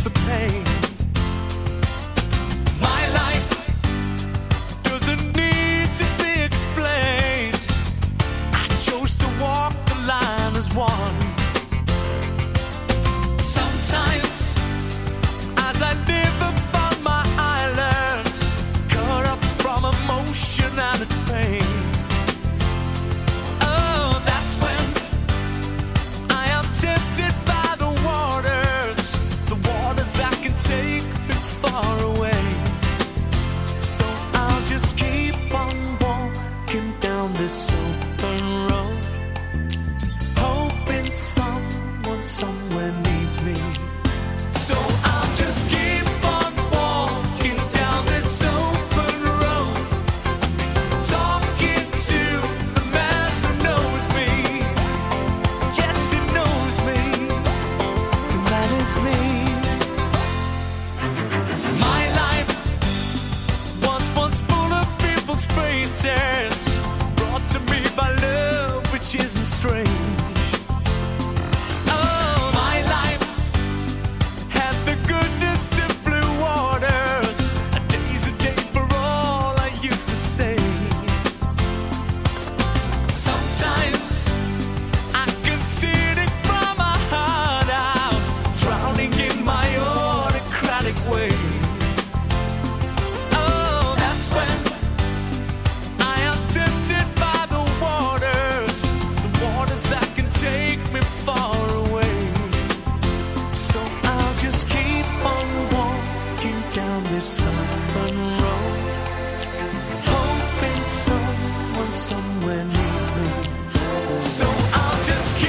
needs 112.64 113.10
me. 113.14 114.20
So 114.20 114.46
I'll 114.72 115.02
just 115.02 115.36
keep 115.38 115.47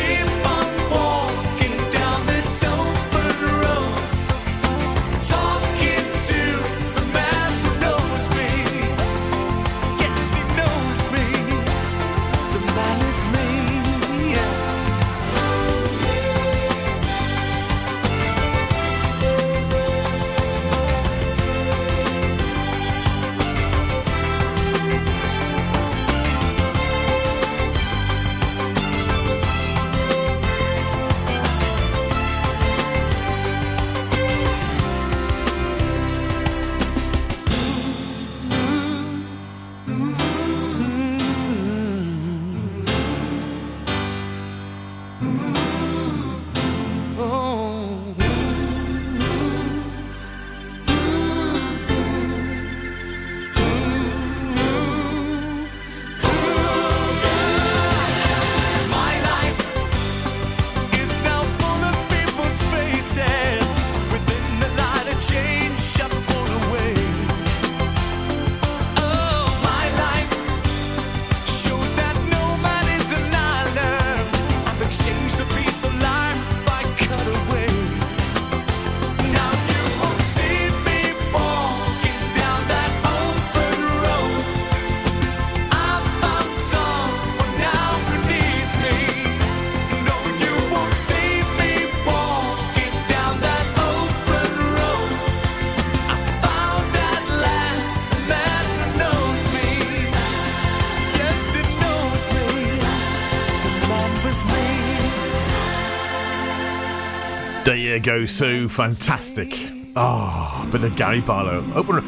There 107.99 108.13
you 108.15 108.21
go, 108.21 108.25
So 108.27 108.69
Fantastic. 108.69 109.53
Oh, 109.93 110.65
bit 110.71 110.85
of 110.85 110.95
Gary 110.95 111.19
Barlow. 111.19 111.65
Open. 111.75 112.01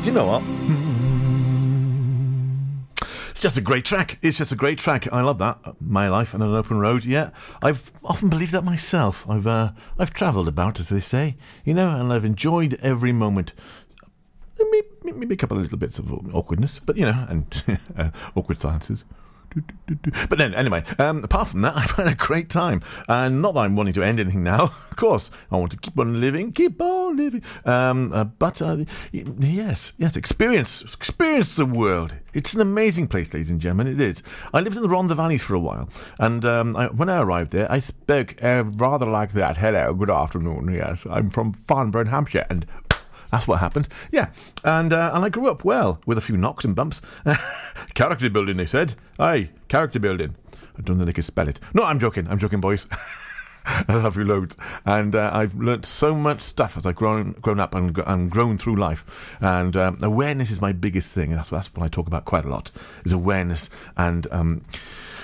Do 0.00 0.06
you 0.06 0.12
know 0.12 0.26
what? 0.26 0.42
It's 3.30 3.40
just 3.40 3.56
a 3.56 3.62
great 3.62 3.86
track. 3.86 4.18
It's 4.20 4.36
just 4.36 4.52
a 4.52 4.56
great 4.56 4.78
track. 4.78 5.10
I 5.10 5.22
love 5.22 5.38
that. 5.38 5.58
My 5.80 6.10
life 6.10 6.34
on 6.34 6.42
an 6.42 6.54
open 6.54 6.78
road. 6.78 7.06
Yeah, 7.06 7.30
I've 7.62 7.92
often 8.04 8.28
believed 8.28 8.52
that 8.52 8.62
myself. 8.62 9.26
I've 9.26 9.46
uh, 9.46 9.70
I've 9.98 10.12
travelled 10.12 10.48
about, 10.48 10.78
as 10.78 10.90
they 10.90 11.00
say, 11.00 11.38
you 11.64 11.72
know, 11.72 11.96
and 11.96 12.12
I've 12.12 12.26
enjoyed 12.26 12.78
every 12.82 13.12
moment. 13.12 13.54
Maybe, 14.58 14.86
maybe 15.02 15.34
a 15.34 15.38
couple 15.38 15.56
of 15.56 15.62
little 15.62 15.78
bits 15.78 15.98
of 15.98 16.12
awkwardness, 16.34 16.78
but 16.78 16.98
you 16.98 17.06
know, 17.06 17.26
and 17.30 17.78
uh, 17.96 18.10
awkward 18.36 18.60
silences. 18.60 19.06
But 20.28 20.38
then, 20.38 20.54
anyway, 20.54 20.84
um, 20.98 21.24
apart 21.24 21.48
from 21.48 21.62
that, 21.62 21.76
I've 21.76 21.90
had 21.92 22.08
a 22.08 22.14
great 22.14 22.48
time. 22.48 22.82
And 23.08 23.42
not 23.42 23.54
that 23.54 23.60
I'm 23.60 23.76
wanting 23.76 23.94
to 23.94 24.02
end 24.02 24.20
anything 24.20 24.42
now. 24.42 24.72
Of 24.92 24.96
course, 24.96 25.30
I 25.50 25.56
want 25.56 25.72
to 25.72 25.78
keep 25.78 25.98
on 25.98 26.20
living, 26.20 26.52
keep 26.52 26.78
on 26.78 27.16
living. 27.16 27.42
Um, 27.64 28.12
uh, 28.12 28.24
but 28.24 28.60
uh, 28.60 28.84
yes, 29.10 29.94
yes, 29.96 30.16
experience, 30.16 30.82
experience 30.82 31.56
the 31.56 31.64
world. 31.64 32.18
It's 32.34 32.52
an 32.52 32.60
amazing 32.60 33.08
place, 33.08 33.32
ladies 33.32 33.50
and 33.50 33.58
gentlemen. 33.58 33.86
It 33.86 34.02
is. 34.02 34.22
I 34.52 34.60
lived 34.60 34.76
in 34.76 34.82
the 34.82 34.88
Rhondda 34.88 35.16
Valleys 35.16 35.42
for 35.42 35.54
a 35.54 35.58
while, 35.58 35.88
and 36.18 36.44
um, 36.44 36.76
I, 36.76 36.88
when 36.88 37.08
I 37.08 37.22
arrived 37.22 37.52
there, 37.52 37.72
I 37.72 37.78
spoke 37.78 38.36
uh, 38.42 38.64
rather 38.66 39.06
like 39.06 39.32
that. 39.32 39.56
Hello, 39.56 39.94
good 39.94 40.10
afternoon. 40.10 40.70
Yes, 40.72 41.06
I'm 41.10 41.30
from 41.30 41.54
Farnborough, 41.54 42.04
Hampshire, 42.04 42.46
and 42.50 42.66
That's 43.32 43.48
what 43.48 43.60
happened. 43.60 43.88
Yeah, 44.12 44.28
and 44.62 44.92
uh, 44.92 45.10
and 45.14 45.24
I 45.24 45.30
grew 45.30 45.48
up 45.48 45.64
well 45.64 46.00
with 46.06 46.18
a 46.18 46.20
few 46.20 46.36
knocks 46.36 46.64
and 46.66 46.76
bumps. 46.76 47.00
character 47.94 48.28
building, 48.28 48.58
they 48.58 48.66
said. 48.66 48.94
Aye, 49.18 49.48
character 49.68 49.98
building. 49.98 50.36
I 50.78 50.82
don't 50.82 50.96
think 50.96 51.06
they 51.06 51.14
could 51.14 51.24
spell 51.24 51.48
it. 51.48 51.58
No, 51.72 51.82
I'm 51.82 51.98
joking. 51.98 52.28
I'm 52.28 52.38
joking, 52.38 52.60
boys. 52.60 52.86
I 53.64 53.94
love 53.94 54.16
you 54.16 54.24
loads, 54.24 54.56
and 54.84 55.14
uh, 55.14 55.30
I've 55.32 55.54
learnt 55.54 55.86
so 55.86 56.14
much 56.14 56.42
stuff 56.42 56.76
as 56.76 56.84
I've 56.84 56.96
grown 56.96 57.32
grown 57.32 57.58
up 57.58 57.74
and, 57.74 57.96
and 58.06 58.30
grown 58.30 58.58
through 58.58 58.76
life. 58.76 59.36
And 59.40 59.76
um, 59.76 59.98
awareness 60.02 60.50
is 60.50 60.60
my 60.60 60.72
biggest 60.72 61.14
thing, 61.14 61.30
and 61.30 61.38
that's 61.38 61.48
that's 61.48 61.72
what 61.74 61.84
I 61.84 61.88
talk 61.88 62.06
about 62.06 62.26
quite 62.26 62.44
a 62.44 62.48
lot. 62.48 62.70
Is 63.06 63.12
awareness 63.12 63.70
and 63.96 64.26
um, 64.30 64.64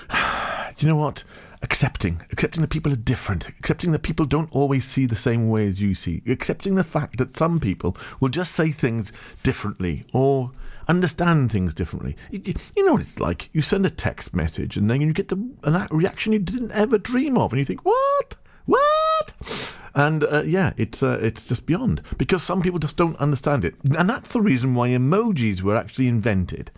do 0.10 0.86
you 0.86 0.88
know 0.88 0.96
what? 0.96 1.24
Accepting, 1.60 2.22
accepting 2.30 2.60
that 2.62 2.70
people 2.70 2.92
are 2.92 2.96
different, 2.96 3.48
accepting 3.48 3.90
that 3.92 4.02
people 4.04 4.26
don't 4.26 4.52
always 4.54 4.84
see 4.86 5.06
the 5.06 5.16
same 5.16 5.48
way 5.48 5.66
as 5.66 5.82
you 5.82 5.92
see, 5.94 6.22
accepting 6.26 6.76
the 6.76 6.84
fact 6.84 7.18
that 7.18 7.36
some 7.36 7.58
people 7.58 7.96
will 8.20 8.28
just 8.28 8.52
say 8.52 8.70
things 8.70 9.12
differently 9.42 10.04
or 10.12 10.52
understand 10.86 11.50
things 11.50 11.74
differently. 11.74 12.16
You, 12.30 12.54
you- 12.76 12.86
know 12.86 12.92
what 12.92 13.02
it's 13.02 13.18
like. 13.18 13.50
You 13.52 13.60
send 13.62 13.84
a 13.84 13.90
text 13.90 14.34
message 14.36 14.76
and 14.76 14.88
then 14.88 15.00
you 15.00 15.12
get 15.12 15.28
the 15.28 15.50
an 15.64 15.86
reaction 15.90 16.32
you 16.32 16.38
didn't 16.38 16.70
ever 16.72 16.96
dream 16.96 17.36
of, 17.36 17.52
and 17.52 17.58
you 17.58 17.64
think, 17.64 17.84
"What? 17.84 18.36
What?" 18.66 19.74
And 19.96 20.22
uh, 20.24 20.42
yeah, 20.46 20.74
it's 20.76 21.02
uh, 21.02 21.18
it's 21.20 21.44
just 21.44 21.66
beyond 21.66 22.02
because 22.18 22.42
some 22.42 22.62
people 22.62 22.78
just 22.78 22.96
don't 22.96 23.16
understand 23.16 23.64
it, 23.64 23.74
and 23.96 24.08
that's 24.08 24.32
the 24.32 24.40
reason 24.40 24.74
why 24.76 24.90
emojis 24.90 25.60
were 25.62 25.76
actually 25.76 26.06
invented 26.06 26.70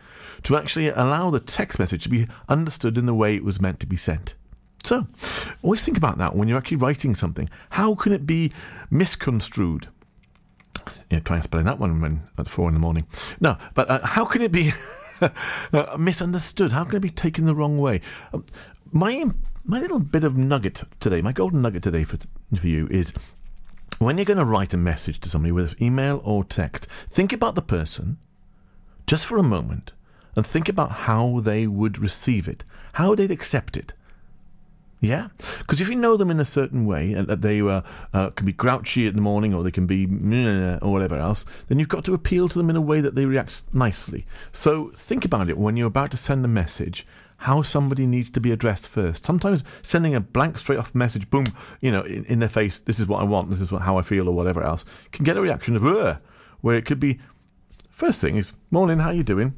to 0.45 0.57
actually 0.57 0.89
allow 0.89 1.29
the 1.31 1.39
text 1.41 1.79
message 1.79 2.05
to 2.05 2.09
be 2.09 2.27
understood 2.49 2.97
in 2.97 3.05
the 3.07 3.15
way 3.15 3.35
it 3.37 3.45
was 3.45 3.61
meant 3.61 3.79
to 3.81 3.87
be 3.87 3.97
sent. 3.97 4.35
So, 4.85 5.07
always 5.63 5.85
think 5.85 5.99
about 5.99 6.19
that 6.19 6.35
when 6.35 6.49
you're 6.49 6.59
actually 6.59 6.79
writing 6.79 7.15
something. 7.15 7.49
How 7.71 7.95
can 7.95 8.13
it 8.13 8.27
be 8.27 8.53
misconstrued? 8.91 9.89
Yeah, 11.11 11.21
try 11.21 11.37
and 11.37 11.45
spell 11.45 11.63
that 11.63 11.79
one 11.79 12.01
when 12.01 12.23
at 12.39 12.49
four 12.49 12.69
in 12.69 12.75
the 12.75 12.81
morning. 12.81 13.07
No, 13.41 13.57
but 13.75 13.91
uh, 13.91 14.07
how 14.07 14.25
can 14.25 14.43
it 14.43 14.53
be 14.53 14.73
uh, 15.21 15.97
misunderstood? 15.99 16.73
How 16.73 16.85
can 16.85 16.97
it 16.97 17.01
be 17.01 17.11
taken 17.11 17.47
the 17.47 17.55
wrong 17.55 17.79
way? 17.79 18.01
Um, 18.33 18.45
my 18.91 19.27
my 19.65 19.81
little 19.81 20.01
bit 20.01 20.25
of 20.25 20.37
nugget 20.37 20.83
today, 20.99 21.21
my 21.21 21.33
golden 21.33 21.63
nugget 21.63 21.83
today 21.83 22.05
for 22.05 22.19
for 22.57 22.67
you 22.67 22.89
is 22.91 23.13
when 23.99 24.17
you're 24.17 24.25
going 24.25 24.39
to 24.39 24.45
write 24.45 24.73
a 24.73 24.79
message 24.79 25.21
to 25.21 25.29
somebody, 25.29 25.53
whether 25.53 25.69
it's 25.69 25.81
email 25.81 26.23
or 26.25 26.43
text, 26.43 26.87
think 27.11 27.33
about 27.33 27.55
the 27.55 27.63
person 27.63 28.17
just 29.07 29.27
for 29.27 29.37
a 29.37 29.43
moment 29.43 29.93
and 30.35 30.47
think 30.47 30.69
about 30.69 30.91
how 30.91 31.41
they 31.41 31.67
would 31.67 31.99
receive 31.99 32.49
it, 32.49 32.65
how 32.95 33.15
they'd 33.15 33.31
accept 33.31 33.77
it. 33.77 33.93
Yeah, 35.03 35.29
because 35.59 35.81
if 35.81 35.89
you 35.89 35.95
know 35.95 36.19
them 36.19 36.31
in 36.31 36.41
a 36.41 36.45
certain 36.45 36.85
way, 36.85 37.15
and 37.15 37.27
that 37.27 37.41
they 37.41 37.63
uh, 37.63 37.81
uh, 38.13 38.31
can 38.31 38.45
be 38.45 38.53
grouchy 38.53 39.07
in 39.07 39.17
the 39.17 39.23
morning, 39.23 39.55
or 39.55 39.63
they 39.63 39.71
can 39.71 39.87
be 39.87 40.05
or 40.83 40.93
whatever 40.93 41.17
else, 41.17 41.47
then 41.69 41.79
you've 41.79 41.89
got 41.89 42.05
to 42.05 42.15
appeal 42.15 42.51
to 42.51 42.59
them 42.59 42.69
in 42.69 42.77
a 42.77 42.83
way 42.83 43.01
that 43.01 43.15
they 43.15 43.25
react 43.25 43.63
nicely. 43.73 44.27
So 44.53 44.91
think 44.91 45.25
about 45.25 45.49
it 45.49 45.57
when 45.57 45.77
you're 45.77 45.87
about 45.87 46.11
to 46.11 46.19
send 46.19 46.45
a 46.45 46.49
message. 46.49 47.07
How 47.45 47.63
somebody 47.63 48.05
needs 48.07 48.29
to 48.33 48.41
be 48.41 48.53
addressed 48.53 48.87
first. 48.87 49.25
Sometimes 49.25 49.65
sending 49.81 50.15
a 50.15 50.21
blank, 50.21 50.59
straight 50.59 50.79
off 50.79 50.95
message, 50.95 51.31
boom, 51.31 51.47
you 51.81 51.91
know, 51.91 52.03
in, 52.03 52.27
in 52.27 52.39
their 52.39 52.51
face, 52.51 52.79
this 52.81 53.01
is 53.01 53.07
what 53.07 53.23
I 53.23 53.25
want, 53.25 53.49
this 53.49 53.63
is 53.63 53.73
what, 53.73 53.81
how 53.81 53.97
I 53.97 54.03
feel, 54.03 54.29
or 54.29 54.33
whatever 54.35 54.63
else, 54.63 54.85
can 55.11 55.25
get 55.25 55.39
a 55.39 55.41
reaction 55.41 55.75
of, 55.75 55.87
Ugh, 55.87 56.19
where 56.61 56.77
it 56.77 56.85
could 56.85 57.01
be, 57.01 57.19
first 57.89 58.21
thing 58.21 58.37
is, 58.37 58.53
morning, 58.71 58.99
how 58.99 59.09
you 59.09 59.23
doing? 59.23 59.55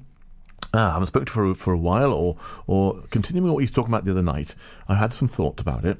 Ah, 0.75 0.91
I 0.91 0.93
haven't 0.95 1.07
spoken 1.07 1.27
to 1.27 1.33
for 1.33 1.55
for 1.55 1.73
a 1.73 1.79
while, 1.79 2.13
or 2.13 2.37
or 2.67 3.03
continuing 3.11 3.53
what 3.53 3.61
you 3.61 3.65
was 3.65 3.71
talking 3.71 3.93
about 3.93 4.05
the 4.05 4.13
other 4.13 4.23
night. 4.23 4.55
I 4.89 4.95
had 4.95 5.13
some 5.13 5.29
thoughts 5.29 5.61
about 5.61 5.85
it. 5.85 5.99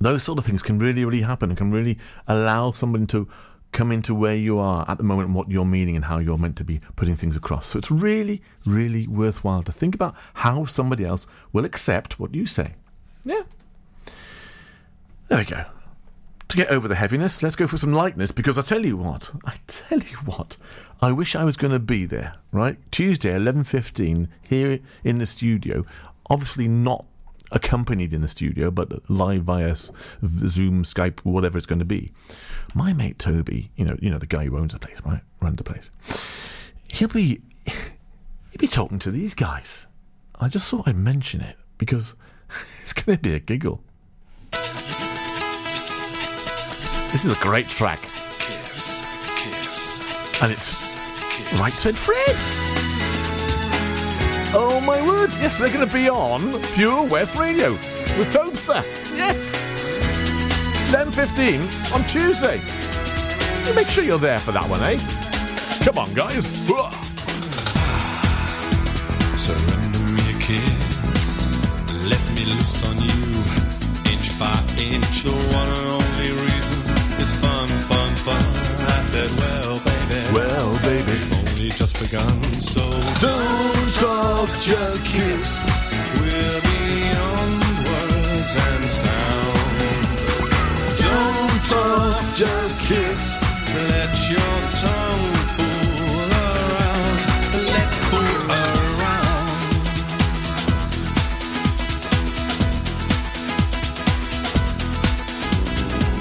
Those 0.00 0.22
sort 0.22 0.38
of 0.38 0.44
things 0.44 0.62
can 0.62 0.78
really, 0.78 1.04
really 1.04 1.22
happen, 1.22 1.50
and 1.50 1.58
can 1.58 1.70
really 1.70 1.98
allow 2.26 2.72
somebody 2.72 3.06
to 3.06 3.28
come 3.72 3.90
into 3.90 4.14
where 4.14 4.36
you 4.36 4.58
are 4.58 4.84
at 4.88 4.98
the 4.98 5.04
moment, 5.04 5.26
and 5.26 5.34
what 5.34 5.50
you're 5.50 5.64
meaning, 5.64 5.96
and 5.96 6.04
how 6.04 6.18
you're 6.18 6.38
meant 6.38 6.56
to 6.56 6.64
be 6.64 6.80
putting 6.96 7.16
things 7.16 7.36
across. 7.36 7.66
So 7.66 7.78
it's 7.78 7.90
really, 7.90 8.42
really 8.64 9.06
worthwhile 9.06 9.62
to 9.64 9.72
think 9.72 9.94
about 9.94 10.14
how 10.34 10.64
somebody 10.64 11.04
else 11.04 11.26
will 11.52 11.64
accept 11.64 12.20
what 12.20 12.34
you 12.34 12.46
say. 12.46 12.74
Yeah. 13.24 13.42
There 15.28 15.38
we 15.38 15.44
go. 15.44 15.64
To 16.54 16.60
get 16.60 16.70
over 16.70 16.86
the 16.86 16.94
heaviness, 16.94 17.42
let's 17.42 17.56
go 17.56 17.66
for 17.66 17.76
some 17.76 17.92
lightness 17.92 18.30
because 18.30 18.56
I 18.56 18.62
tell 18.62 18.86
you 18.86 18.96
what, 18.96 19.32
I 19.44 19.56
tell 19.66 19.98
you 19.98 20.18
what, 20.18 20.56
I 21.02 21.10
wish 21.10 21.34
I 21.34 21.42
was 21.42 21.56
going 21.56 21.72
to 21.72 21.80
be 21.80 22.04
there, 22.04 22.36
right? 22.52 22.78
Tuesday, 22.92 23.36
11.15, 23.36 24.28
here 24.40 24.78
in 25.02 25.18
the 25.18 25.26
studio, 25.26 25.84
obviously 26.30 26.68
not 26.68 27.06
accompanied 27.50 28.12
in 28.12 28.20
the 28.20 28.28
studio, 28.28 28.70
but 28.70 29.10
live 29.10 29.42
via 29.42 29.74
Zoom, 29.74 30.84
Skype, 30.84 31.18
whatever 31.24 31.58
it's 31.58 31.66
going 31.66 31.80
to 31.80 31.84
be. 31.84 32.12
My 32.72 32.92
mate 32.92 33.18
Toby, 33.18 33.72
you 33.74 33.84
know, 33.84 33.96
you 34.00 34.08
know 34.08 34.18
the 34.18 34.26
guy 34.26 34.44
who 34.44 34.56
owns 34.56 34.74
the 34.74 34.78
place, 34.78 35.02
right? 35.04 35.22
Runs 35.40 35.56
the 35.56 35.64
place. 35.64 35.90
He'll 36.86 37.08
be, 37.08 37.42
he'll 37.64 38.60
be 38.60 38.68
talking 38.68 39.00
to 39.00 39.10
these 39.10 39.34
guys. 39.34 39.88
I 40.38 40.46
just 40.46 40.70
thought 40.70 40.86
I'd 40.86 40.94
mention 40.94 41.40
it 41.40 41.56
because 41.78 42.14
it's 42.80 42.92
going 42.92 43.18
to 43.18 43.20
be 43.20 43.34
a 43.34 43.40
giggle. 43.40 43.82
This 47.14 47.24
is 47.24 47.30
a 47.30 47.40
great 47.40 47.68
track. 47.68 48.00
And 50.42 50.50
it's 50.50 50.96
Right 51.60 51.72
Said 51.72 51.96
Fred. 51.96 52.34
Oh 54.52 54.82
my 54.84 55.00
word, 55.06 55.30
yes, 55.34 55.60
they're 55.60 55.72
going 55.72 55.88
to 55.88 55.94
be 55.94 56.10
on 56.10 56.40
Pure 56.74 57.08
West 57.08 57.36
Radio 57.38 57.70
with 57.70 58.34
Topster. 58.34 58.82
Yes. 59.16 59.62
11.15 60.92 61.94
on 61.94 62.02
Tuesday. 62.08 62.58
You 63.68 63.76
make 63.76 63.88
sure 63.88 64.02
you're 64.02 64.18
there 64.18 64.40
for 64.40 64.50
that 64.50 64.68
one, 64.68 64.82
eh? 64.82 64.98
Come 65.84 65.98
on, 65.98 66.12
guys. 66.14 67.03
Begun, 82.04 82.42
so 82.60 82.80
don't 83.20 83.92
talk, 83.92 84.48
just 84.60 85.06
kiss. 85.06 85.64
We're 86.20 86.60
beyond 86.68 87.62
words 87.86 88.52
and 88.68 88.84
sound. 88.84 89.80
Don't 91.00 91.62
talk, 91.72 92.24
just 92.36 92.82
kiss. 92.82 93.38
Let 93.90 94.12
your 94.30 94.54
tongue 94.82 95.36
fool 95.54 96.30
around. 96.44 97.18
Let's 97.72 97.98
fool 98.10 98.50
around. 98.50 99.48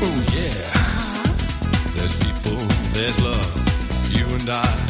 Oh 0.06 0.18
yeah. 0.38 0.64
There's 1.96 2.16
people, 2.24 2.60
there's 2.94 3.18
love. 3.24 3.52
You 4.16 4.26
and 4.36 4.50
I 4.50 4.83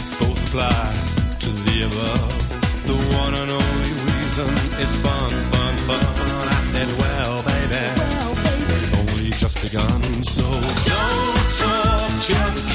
reason 4.38 4.56
it's 4.82 4.96
fun, 5.02 5.30
fun, 5.30 5.78
fun. 5.86 6.48
I 6.48 6.62
said, 6.62 6.90
well, 7.00 7.44
baby, 7.44 7.86
we've 8.68 8.94
only 9.00 9.30
just 9.38 9.62
begun. 9.62 10.02
So 10.24 10.42
don't 10.42 11.50
talk, 11.60 12.10
just 12.22 12.73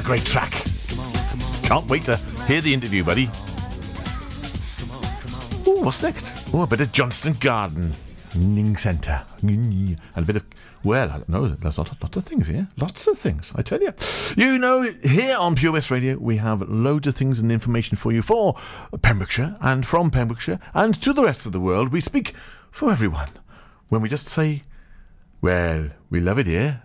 great 0.00 0.24
track. 0.24 0.50
Can't 1.62 1.86
wait 1.88 2.04
to 2.04 2.16
hear 2.46 2.60
the 2.60 2.72
interview, 2.72 3.04
buddy. 3.04 3.24
Ooh, 5.66 5.84
what's 5.84 6.02
next? 6.02 6.32
Oh, 6.52 6.62
a 6.62 6.66
bit 6.66 6.80
of 6.80 6.92
Johnston 6.92 7.34
Garden. 7.34 7.92
Ning 8.34 8.76
Centre. 8.76 9.24
And 9.42 9.98
a 10.16 10.22
bit 10.22 10.36
of, 10.36 10.44
well, 10.84 11.24
know, 11.28 11.48
there's 11.48 11.78
lots, 11.78 11.90
lots 12.00 12.16
of 12.16 12.24
things 12.24 12.48
here. 12.48 12.68
Lots 12.76 13.06
of 13.06 13.18
things, 13.18 13.52
I 13.56 13.62
tell 13.62 13.80
you. 13.80 13.92
You 14.36 14.58
know, 14.58 14.82
here 14.82 15.36
on 15.36 15.54
Pure 15.54 15.72
West 15.72 15.90
Radio, 15.90 16.16
we 16.16 16.36
have 16.36 16.62
loads 16.62 17.06
of 17.06 17.16
things 17.16 17.40
and 17.40 17.50
information 17.50 17.96
for 17.96 18.12
you 18.12 18.22
for 18.22 18.54
Pembrokeshire 19.02 19.56
and 19.60 19.86
from 19.86 20.10
Pembrokeshire 20.10 20.60
and 20.74 21.00
to 21.02 21.12
the 21.12 21.24
rest 21.24 21.46
of 21.46 21.52
the 21.52 21.60
world. 21.60 21.92
We 21.92 22.00
speak 22.00 22.34
for 22.70 22.90
everyone 22.90 23.30
when 23.88 24.02
we 24.02 24.08
just 24.08 24.28
say, 24.28 24.62
well, 25.40 25.88
we 26.08 26.20
love 26.20 26.38
it 26.38 26.46
here. 26.46 26.82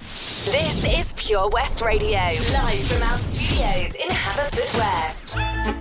This 0.00 0.98
is 0.98 1.12
Pure 1.16 1.50
West 1.50 1.80
Radio, 1.80 2.18
live 2.18 2.86
from 2.86 3.02
our 3.02 3.18
studios 3.18 3.94
in 3.94 4.08
Haverfordwest. 4.08 5.30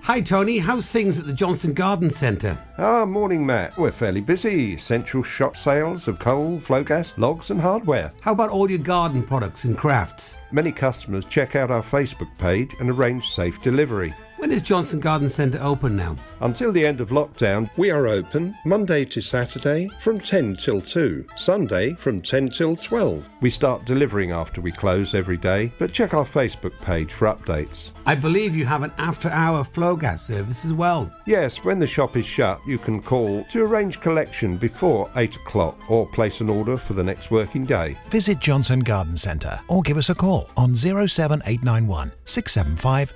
Hi, 0.04 0.22
Tony. 0.22 0.60
How's 0.60 0.90
things 0.90 1.20
at 1.20 1.26
the 1.26 1.34
Johnston 1.34 1.74
Garden 1.74 2.10
Centre? 2.10 2.58
Ah, 2.78 3.06
morning, 3.06 3.46
Matt. 3.46 3.78
We're 3.78 3.92
fairly 3.92 4.22
busy. 4.22 4.78
Central 4.78 5.24
shop 5.24 5.58
sales 5.58 6.08
of 6.08 6.20
coal, 6.20 6.60
flow 6.60 6.84
gas, 6.84 7.14
logs, 7.18 7.52
and 7.52 7.60
hardware. 7.60 8.14
How 8.22 8.32
about 8.32 8.50
all 8.52 8.70
your 8.70 8.80
garden 8.80 9.24
products 9.24 9.66
and 9.66 9.78
crafts? 9.78 10.38
Many 10.52 10.72
customers 10.72 11.26
check 11.26 11.56
out 11.56 11.72
our 11.72 11.84
Facebook 11.84 12.30
page 12.38 12.74
and 12.80 12.90
arrange 12.90 13.30
safe 13.30 13.62
delivery. 13.62 14.14
When 14.44 14.52
is 14.52 14.62
Johnston 14.62 15.00
Garden 15.00 15.30
Centre 15.30 15.60
open 15.62 15.96
now? 15.96 16.18
Until 16.42 16.74
the 16.74 16.86
end 16.86 17.00
of 17.00 17.12
lockdown, 17.12 17.70
we 17.78 17.92
are 17.92 18.08
open 18.08 18.54
Monday 18.66 19.06
to 19.06 19.22
Saturday 19.22 19.88
from 20.02 20.20
10 20.20 20.58
till 20.58 20.82
2, 20.82 21.26
Sunday 21.38 21.94
from 21.94 22.22
10 22.22 22.50
till 22.50 22.76
12. 22.76 23.24
We 23.40 23.50
start 23.50 23.86
delivering 23.86 24.32
after 24.32 24.60
we 24.60 24.74
close 24.74 25.16
every 25.16 25.38
day, 25.38 25.72
but 25.80 25.94
check 25.94 26.14
our 26.14 26.26
Facebook 26.26 26.78
page 26.82 27.14
for 27.14 27.34
updates. 27.34 27.92
I 28.06 28.16
believe 28.16 28.54
you 28.54 28.66
have 28.66 28.84
an 28.84 28.92
after 28.98 29.30
hour 29.30 29.64
flow 29.64 29.96
gas 29.96 30.28
service 30.28 30.66
as 30.66 30.74
well. 30.74 31.10
Yes, 31.26 31.64
when 31.64 31.80
the 31.80 31.88
shop 31.88 32.18
is 32.18 32.26
shut, 32.26 32.60
you 32.68 32.78
can 32.78 33.02
call 33.02 33.46
to 33.46 33.64
arrange 33.64 34.02
collection 34.02 34.58
before 34.58 35.10
8 35.16 35.38
o'clock 35.38 35.90
or 35.90 36.06
place 36.06 36.42
an 36.42 36.50
order 36.50 36.76
for 36.76 36.94
the 36.94 37.04
next 37.04 37.32
working 37.32 37.66
day. 37.66 37.98
Visit 38.10 38.40
Johnston 38.40 38.82
Garden 38.82 39.16
Centre 39.16 39.58
or 39.70 39.82
give 39.84 39.96
us 39.96 40.10
a 40.10 40.16
call 40.16 40.50
on 40.58 40.76
07891 40.76 42.12
675 42.26 43.14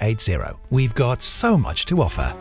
080. 0.00 0.38
We've 0.70 0.94
got 0.94 1.22
so 1.22 1.56
much 1.56 1.86
to 1.86 2.02
offer. 2.02 2.34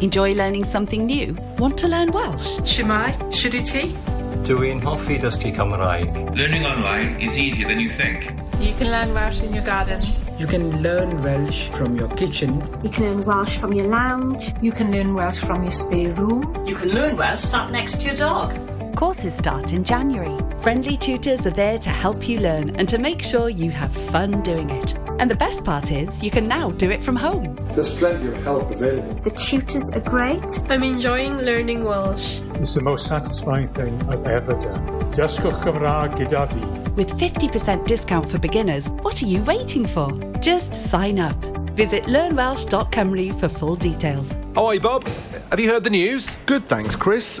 Enjoy 0.00 0.34
learning 0.34 0.64
something 0.64 1.06
new? 1.06 1.36
Want 1.58 1.78
to 1.78 1.86
learn 1.86 2.10
Welsh? 2.10 2.58
Shwmae, 2.62 3.16
Shuduti. 3.30 3.94
Dwi'n 4.42 4.82
hoffi 4.82 5.20
dysgu 5.20 5.54
Cymraeg. 5.54 6.34
Learning 6.34 6.66
online 6.66 7.20
is 7.20 7.38
easier 7.38 7.68
than 7.68 7.78
you 7.78 7.88
think. 7.88 8.41
You 8.62 8.72
can 8.74 8.92
learn 8.92 9.12
Welsh 9.12 9.42
in 9.42 9.52
your 9.52 9.64
garden. 9.64 10.00
You 10.38 10.46
can 10.46 10.82
learn 10.82 11.20
Welsh 11.20 11.68
from 11.70 11.96
your 11.96 12.08
kitchen. 12.10 12.62
You 12.84 12.90
can 12.90 13.04
learn 13.04 13.24
Welsh 13.24 13.58
from 13.58 13.72
your 13.72 13.88
lounge. 13.88 14.54
You 14.62 14.70
can 14.70 14.92
learn 14.92 15.14
Welsh 15.14 15.40
from 15.40 15.64
your 15.64 15.72
spare 15.72 16.12
room. 16.12 16.64
You 16.64 16.76
can 16.76 16.90
learn 16.90 17.16
Welsh 17.16 17.40
sat 17.40 17.72
next 17.72 18.02
to 18.02 18.06
your 18.06 18.16
dog. 18.16 18.54
Courses 18.94 19.34
start 19.34 19.72
in 19.72 19.82
January. 19.82 20.38
Friendly 20.58 20.96
tutors 20.96 21.44
are 21.44 21.50
there 21.50 21.76
to 21.78 21.90
help 21.90 22.28
you 22.28 22.38
learn 22.38 22.76
and 22.76 22.88
to 22.88 22.98
make 22.98 23.24
sure 23.24 23.48
you 23.48 23.72
have 23.72 23.90
fun 23.90 24.42
doing 24.42 24.70
it. 24.70 24.96
And 25.18 25.30
the 25.30 25.36
best 25.36 25.64
part 25.64 25.90
is, 25.90 26.22
you 26.22 26.30
can 26.30 26.48
now 26.48 26.70
do 26.72 26.90
it 26.90 27.02
from 27.02 27.16
home. 27.16 27.54
There's 27.74 27.94
plenty 27.96 28.28
of 28.28 28.42
help 28.42 28.70
available. 28.70 29.14
The 29.14 29.30
tutors 29.30 29.90
are 29.92 30.00
great. 30.00 30.44
I'm 30.68 30.82
enjoying 30.82 31.38
learning 31.38 31.84
Welsh. 31.84 32.40
It's 32.54 32.74
the 32.74 32.80
most 32.80 33.06
satisfying 33.06 33.68
thing 33.68 33.94
I've 34.08 34.26
ever 34.26 34.52
done. 34.54 34.86
Dysgwch 35.12 35.62
Cymraeg 35.62 36.12
gyda 36.14 36.48
fi. 36.48 36.90
With 36.90 37.10
50% 37.18 37.86
discount 37.86 38.28
for 38.28 38.38
beginners, 38.38 38.88
what 38.88 39.22
are 39.22 39.26
you 39.26 39.42
waiting 39.44 39.86
for? 39.86 40.10
Just 40.40 40.74
sign 40.74 41.18
up. 41.18 41.36
Visit 41.76 42.04
learnwelsh.cymru 42.04 43.38
for 43.40 43.48
full 43.48 43.76
details. 43.76 44.34
Oi, 44.56 44.78
Bob. 44.78 45.06
Have 45.50 45.60
you 45.60 45.70
heard 45.70 45.84
the 45.84 45.90
news? 45.90 46.34
Good, 46.46 46.64
thanks, 46.64 46.94
Chris. 46.94 47.40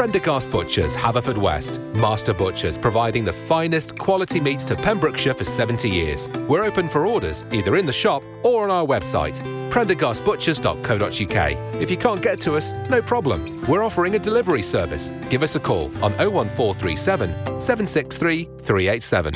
Prendergast 0.00 0.48
Butchers, 0.50 0.96
Haverfordwest. 0.96 1.78
Master 1.96 2.32
Butchers, 2.32 2.78
providing 2.78 3.22
the 3.22 3.34
finest 3.34 3.98
quality 3.98 4.40
meats 4.40 4.64
to 4.64 4.74
Pembrokeshire 4.74 5.34
for 5.34 5.44
70 5.44 5.90
years. 5.90 6.26
We're 6.48 6.64
open 6.64 6.88
for 6.88 7.04
orders, 7.04 7.44
either 7.52 7.76
in 7.76 7.84
the 7.84 7.92
shop 7.92 8.22
or 8.42 8.64
on 8.64 8.70
our 8.70 8.86
website, 8.86 9.38
prendergastbutchers.co.uk. 9.70 11.82
If 11.82 11.90
you 11.90 11.98
can't 11.98 12.22
get 12.22 12.40
to 12.40 12.56
us, 12.56 12.72
no 12.88 13.02
problem. 13.02 13.62
We're 13.68 13.84
offering 13.84 14.14
a 14.14 14.18
delivery 14.18 14.62
service. 14.62 15.10
Give 15.28 15.42
us 15.42 15.56
a 15.56 15.60
call 15.60 15.88
on 16.02 16.12
01437 16.12 17.60
763 17.60 18.48
387. 18.56 19.34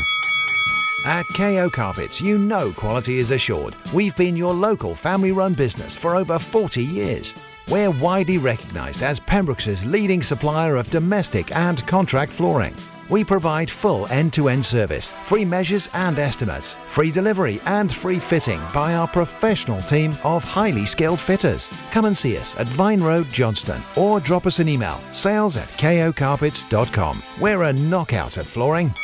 At 1.05 1.27
KO 1.37 1.69
Carpets, 1.69 2.23
you 2.23 2.39
know 2.39 2.73
quality 2.73 3.19
is 3.19 3.33
assured. 3.33 3.75
We've 3.93 4.17
been 4.17 4.35
your 4.35 4.55
local 4.55 4.95
family 4.95 5.33
run 5.33 5.53
business 5.53 5.95
for 5.95 6.17
over 6.17 6.39
40 6.39 6.83
years. 6.83 7.35
We're 7.71 7.91
widely 7.91 8.39
recognised 8.39 9.03
as 9.03 9.21
Pembroke's 9.21 9.85
leading 9.87 10.23
supplier 10.23 10.77
of 10.77 10.91
domestic 10.91 11.55
and 11.57 11.85
contract 11.87 12.33
flooring. 12.33 12.75
We 13.11 13.25
provide 13.25 13.71
full 13.71 14.07
end 14.09 14.33
to 14.35 14.49
end 14.49 14.65
service, 14.65 15.13
free 15.27 15.45
measures 15.45 15.89
and 15.95 16.19
estimates, 16.19 16.75
free 16.87 17.11
delivery 17.11 17.61
and 17.67 17.93
free 17.93 18.19
fitting 18.19 18.61
by 18.73 18.95
our 18.95 19.09
professional 19.09 19.81
team 19.83 20.15
of 20.25 20.45
highly 20.45 20.87
skilled 20.87 21.21
fitters. 21.21 21.69
Come 21.91 22.07
and 22.07 22.17
see 22.17 22.37
us 22.37 22.55
at 22.57 22.67
Vine 22.69 23.03
Road, 23.03 23.27
Johnston, 23.33 23.83
or 23.97 24.21
drop 24.21 24.47
us 24.47 24.59
an 24.59 24.69
email 24.69 25.01
sales 25.13 25.57
at 25.57 25.69
kocarpets.com. 25.69 27.23
We're 27.41 27.63
a 27.65 27.73
knockout 27.73 28.39
at 28.39 28.47
flooring. 28.47 28.95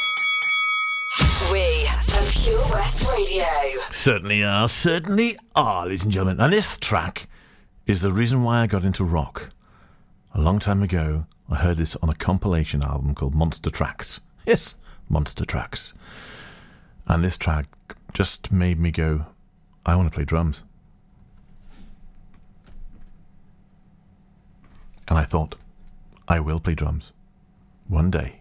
We 1.53 1.87
are 1.87 2.01
Pure 2.31 2.65
West 2.71 3.09
Radio. 3.11 3.45
Certainly 3.91 4.45
are, 4.45 4.67
certainly 4.69 5.37
are, 5.55 5.85
ladies 5.85 6.05
and 6.05 6.13
gentlemen. 6.13 6.41
And 6.41 6.53
this 6.53 6.77
track 6.77 7.27
is 7.87 8.01
the 8.03 8.13
reason 8.13 8.43
why 8.43 8.61
I 8.61 8.67
got 8.67 8.85
into 8.85 9.05
rock. 9.05 9.51
A 10.35 10.41
long 10.41 10.59
time 10.59 10.83
ago, 10.83 11.27
I 11.49 11.57
heard 11.57 11.77
this 11.79 11.97
on 11.97 12.09
a 12.09 12.15
compilation 12.15 12.83
album 12.85 13.15
called 13.15 13.35
Monster 13.35 13.71
Tracks. 13.71 14.21
Yes, 14.47 14.75
Monster 15.11 15.45
Tracks. 15.45 15.93
And 17.07 17.23
this 17.23 17.37
track 17.37 17.67
just 18.15 18.51
made 18.51 18.81
me 18.81 18.91
go, 18.91 19.27
I 19.85 19.95
want 19.95 20.11
to 20.11 20.15
play 20.15 20.25
drums. 20.25 20.65
And 25.09 25.19
I 25.19 25.25
thought, 25.25 25.57
I 26.27 26.41
will 26.41 26.59
play 26.59 26.75
drums. 26.75 27.13
One 27.87 28.11
day. 28.11 28.41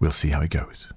We'll 0.00 0.10
see 0.10 0.30
how 0.30 0.40
it 0.40 0.50
goes. 0.50 0.88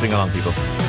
sing 0.00 0.14
along, 0.14 0.30
people. 0.30 0.79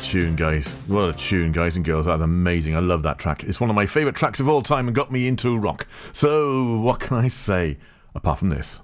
tune, 0.00 0.34
guys. 0.36 0.70
What 0.86 1.08
a 1.08 1.12
tune, 1.12 1.52
guys 1.52 1.76
and 1.76 1.84
girls. 1.84 2.06
That's 2.06 2.22
amazing. 2.22 2.74
I 2.74 2.80
love 2.80 3.02
that 3.02 3.18
track. 3.18 3.44
It's 3.44 3.60
one 3.60 3.70
of 3.70 3.76
my 3.76 3.86
favourite 3.86 4.16
tracks 4.16 4.40
of 4.40 4.48
all 4.48 4.62
time 4.62 4.88
and 4.88 4.94
got 4.94 5.12
me 5.12 5.26
into 5.28 5.56
rock. 5.56 5.86
So, 6.12 6.78
what 6.78 7.00
can 7.00 7.16
I 7.16 7.28
say 7.28 7.76
apart 8.14 8.38
from 8.38 8.48
this? 8.48 8.80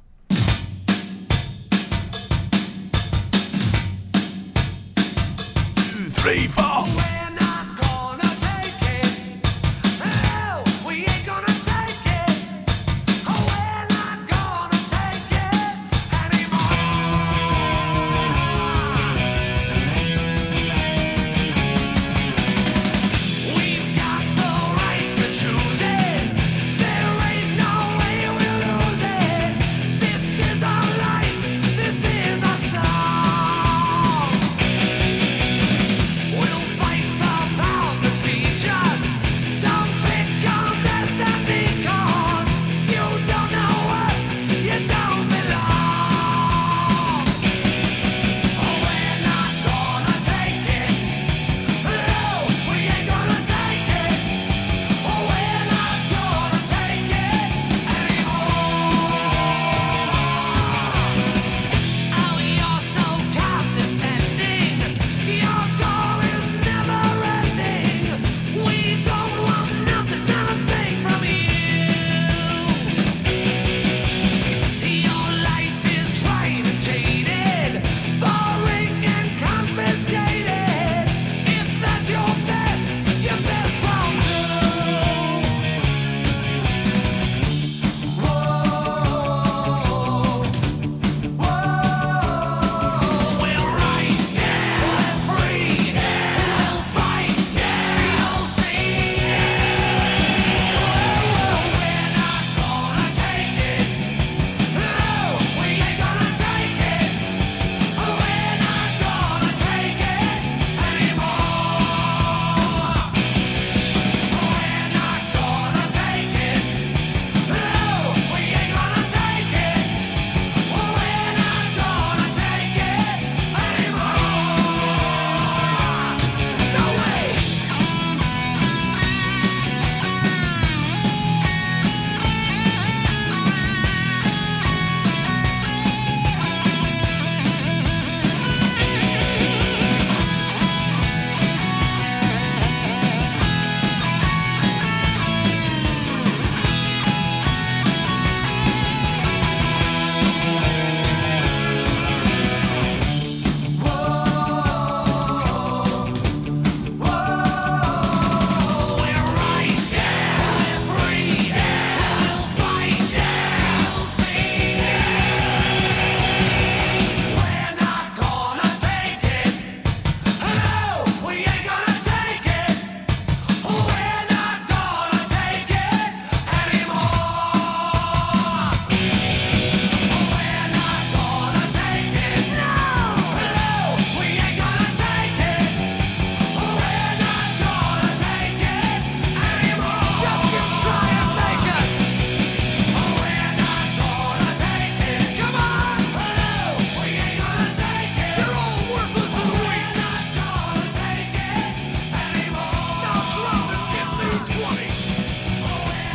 Two, 5.75 6.11
three, 6.11 6.47
four. 6.47 7.16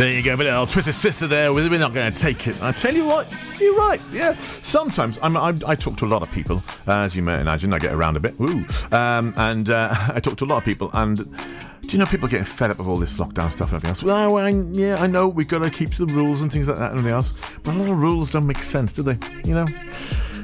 There 0.02 0.12
you 0.12 0.24
go, 0.24 0.36
but 0.36 0.48
little 0.48 0.66
twisted 0.66 0.96
sister 0.96 1.28
there. 1.28 1.54
We're 1.54 1.70
not 1.78 1.94
going 1.94 2.12
to 2.12 2.20
take 2.20 2.48
it. 2.48 2.60
I 2.60 2.72
tell 2.72 2.92
you 2.92 3.06
what, 3.06 3.32
you're 3.60 3.76
right. 3.76 4.02
Yeah, 4.12 4.36
sometimes 4.64 5.20
I'm, 5.22 5.38
I, 5.38 5.54
I 5.68 5.76
talk 5.76 5.96
to 5.98 6.06
a 6.06 6.08
lot 6.08 6.24
of 6.24 6.32
people, 6.32 6.64
uh, 6.88 7.04
as 7.04 7.16
you 7.16 7.22
may 7.22 7.40
imagine. 7.40 7.72
I 7.72 7.78
get 7.78 7.94
around 7.94 8.18
a 8.18 8.20
bit, 8.20 8.34
woo, 8.40 8.66
um, 8.92 9.32
and 9.38 9.70
uh, 9.70 9.94
I 10.16 10.20
talk 10.20 10.38
to 10.38 10.46
a 10.46 10.48
lot 10.48 10.58
of 10.58 10.64
people, 10.64 10.90
and 10.94 11.18
do 11.18 11.88
you 11.88 12.00
know 12.00 12.08
people 12.08 12.26
are 12.26 12.32
getting 12.32 12.46
fed 12.46 12.72
up 12.72 12.80
with 12.80 12.88
all 12.88 12.98
this 12.98 13.20
lockdown 13.20 13.52
stuff 13.52 13.74
and 13.74 13.76
everything 13.76 13.90
else? 13.90 14.02
Well, 14.02 14.38
I, 14.38 14.50
yeah, 14.72 14.96
I 14.96 15.06
know 15.06 15.28
we've 15.28 15.48
got 15.48 15.60
to 15.60 15.70
keep 15.70 15.92
to 15.92 16.06
the 16.08 16.14
rules 16.16 16.42
and 16.42 16.52
things 16.52 16.68
like 16.68 16.80
that 16.80 16.90
and 16.90 17.00
everything 17.02 17.16
else, 17.16 17.36
but 17.62 17.76
a 17.76 17.78
lot 17.78 17.92
of 17.92 18.00
rules 18.00 18.32
don't 18.32 18.48
make 18.48 18.64
sense, 18.64 18.94
do 18.94 19.04
they? 19.04 19.18
You 19.48 19.54
know. 19.54 19.68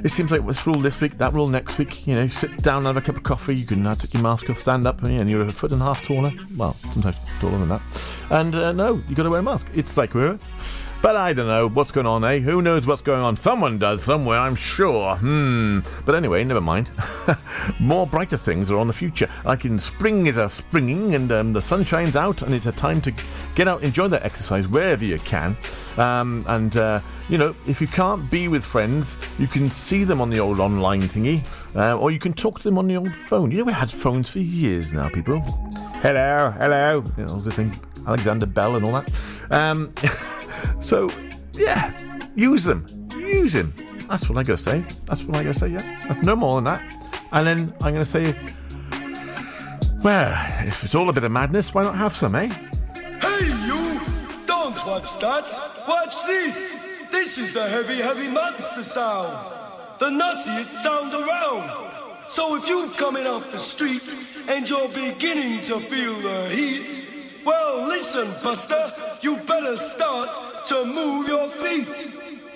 It 0.04 0.12
seems 0.12 0.32
like 0.32 0.46
this 0.46 0.68
rule 0.68 0.80
this 0.80 1.02
week, 1.02 1.18
that 1.18 1.34
rule 1.34 1.48
next 1.48 1.80
week. 1.80 2.06
You 2.06 2.14
know, 2.14 2.28
sit 2.28 2.56
down, 2.58 2.86
have 2.86 2.96
a 2.96 3.02
cup 3.02 3.18
of 3.18 3.24
coffee. 3.24 3.56
You 3.56 3.66
can 3.66 3.88
uh, 3.88 3.96
take 3.96 4.14
your 4.14 4.22
mask 4.22 4.52
off, 4.52 4.60
stand 4.60 4.86
up, 4.86 5.02
and 5.02 5.28
you're 5.28 5.42
a 5.42 5.52
foot 5.52 5.72
and 5.72 5.82
a 5.82 5.86
half 5.86 6.06
taller. 6.06 6.32
Well, 6.56 6.74
sometimes 6.94 7.18
taller 7.40 7.58
than 7.58 7.70
that. 7.70 7.82
And 8.30 8.54
uh, 8.56 8.72
no, 8.72 9.02
you 9.08 9.16
got 9.16 9.24
to 9.24 9.30
wear 9.30 9.40
a 9.40 9.44
mask. 9.44 9.68
It's 9.74 9.98
like, 9.98 10.14
but 11.02 11.16
I 11.16 11.32
don't 11.32 11.48
know 11.48 11.70
what's 11.70 11.92
going 11.92 12.08
on, 12.08 12.24
eh? 12.24 12.40
Who 12.40 12.62
knows 12.62 12.88
what's 12.88 13.02
going 13.02 13.22
on? 13.22 13.38
Someone 13.38 13.78
does 13.78 14.04
somewhere, 14.04 14.40
I'm 14.40 14.56
sure. 14.56 15.16
Hmm. 15.16 15.80
But 16.06 16.16
anyway, 16.16 16.44
never 16.44 16.60
mind. 16.60 16.90
More 17.80 18.08
brighter 18.08 18.38
things 18.38 18.72
are 18.72 18.78
on 18.78 18.88
the 18.88 18.94
future. 18.94 19.30
Like 19.46 19.64
in 19.66 19.78
spring 19.78 20.26
is 20.26 20.38
a 20.38 20.50
springing, 20.50 21.14
and 21.14 21.32
um, 21.32 21.54
the 21.54 21.62
sun 21.62 21.84
shines 21.84 22.16
out, 22.16 22.42
and 22.42 22.54
it's 22.54 22.66
a 22.66 22.72
time 22.72 23.00
to 23.02 23.14
get 23.54 23.68
out, 23.68 23.84
enjoy 23.84 24.08
that 24.08 24.26
exercise 24.26 24.68
wherever 24.68 25.06
you 25.06 25.20
can. 25.20 25.56
Um, 25.98 26.44
and 26.48 26.76
uh, 26.76 27.00
you 27.30 27.38
know, 27.38 27.56
if 27.68 27.80
you 27.80 27.88
can't 27.88 28.30
be 28.32 28.48
with 28.48 28.66
friends, 28.66 29.18
you 29.38 29.48
can 29.48 29.70
see 29.70 30.04
them 30.04 30.20
on 30.20 30.32
the 30.32 30.40
old 30.40 30.60
online 30.60 31.04
thingy, 31.04 31.46
uh, 31.76 31.98
or 31.98 32.10
you 32.10 32.20
can 32.20 32.34
talk 32.34 32.58
to 32.58 32.64
them 32.64 32.78
on 32.80 32.88
the 32.88 32.98
old 32.98 33.16
phone. 33.16 33.52
You 33.52 33.60
know, 33.60 33.66
we 33.66 33.74
had 33.74 33.92
phones 33.92 34.30
for 34.30 34.40
years 34.40 34.94
now, 34.94 35.10
people. 35.10 35.42
Hello, 36.02 36.52
hello. 36.58 37.04
You 37.18 37.26
know, 37.26 37.40
the 37.40 37.52
thing, 37.52 37.74
Alexander 38.08 38.46
Bell 38.46 38.76
and 38.76 38.86
all 38.86 38.94
that. 38.94 39.12
Um, 39.52 39.94
so, 40.80 41.10
yeah, 41.54 42.20
use 42.36 42.64
them. 42.64 42.86
Use 43.16 43.54
them. 43.54 43.74
That's 44.10 44.30
what 44.30 44.38
I 44.38 44.44
gotta 44.44 44.58
say. 44.58 44.86
That's 45.06 45.24
what 45.24 45.38
I 45.38 45.44
gotta 45.44 45.60
say, 45.60 45.68
yeah. 45.70 46.20
No 46.24 46.36
more 46.36 46.56
than 46.56 46.66
that. 46.66 46.94
And 47.34 47.46
then 47.46 47.74
I'm 47.82 47.94
gonna 47.94 48.04
say, 48.04 48.38
well, 50.02 50.34
if 50.66 50.84
it's 50.84 50.96
all 50.96 51.10
a 51.10 51.14
bit 51.14 51.24
of 51.26 51.32
madness, 51.32 51.74
why 51.74 51.84
not 51.84 51.96
have 51.96 52.16
some, 52.16 52.36
eh? 52.36 52.48
Hey, 52.48 53.46
you! 53.66 54.00
Don't 54.46 54.76
watch 54.86 55.20
that! 55.20 55.46
Watch 55.88 56.26
this! 56.26 57.10
This 57.12 57.38
is 57.38 57.54
the 57.54 57.68
heavy, 57.68 57.98
heavy 57.98 58.28
monster 58.28 58.84
sound! 58.84 59.38
The 60.00 60.10
nuttiest 60.10 60.82
sound 60.84 61.14
around! 61.14 61.88
So 62.28 62.56
if 62.56 62.68
you're 62.68 62.90
coming 62.92 63.26
off 63.26 63.52
the 63.52 63.60
street 63.60 64.16
and 64.50 64.70
you're 64.70 64.90
beginning 64.90 65.62
to 65.64 65.80
feel 65.80 66.14
the 66.16 66.50
heat, 66.50 67.07
well, 67.48 67.88
listen, 67.88 68.28
Buster, 68.44 68.92
you 69.22 69.38
better 69.48 69.78
start 69.78 70.30
to 70.68 70.86
move 70.86 71.30
your 71.30 71.48
feet 71.48 71.96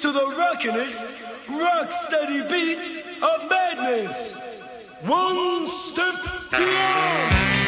to 0.01 0.11
the 0.11 0.25
rockinest, 0.37 1.49
rock 1.49 1.93
steady 1.93 2.41
beat 2.51 2.77
of 3.23 3.49
madness. 3.49 4.99
One 5.07 5.65
step 5.65 6.15
beyond! 6.51 7.60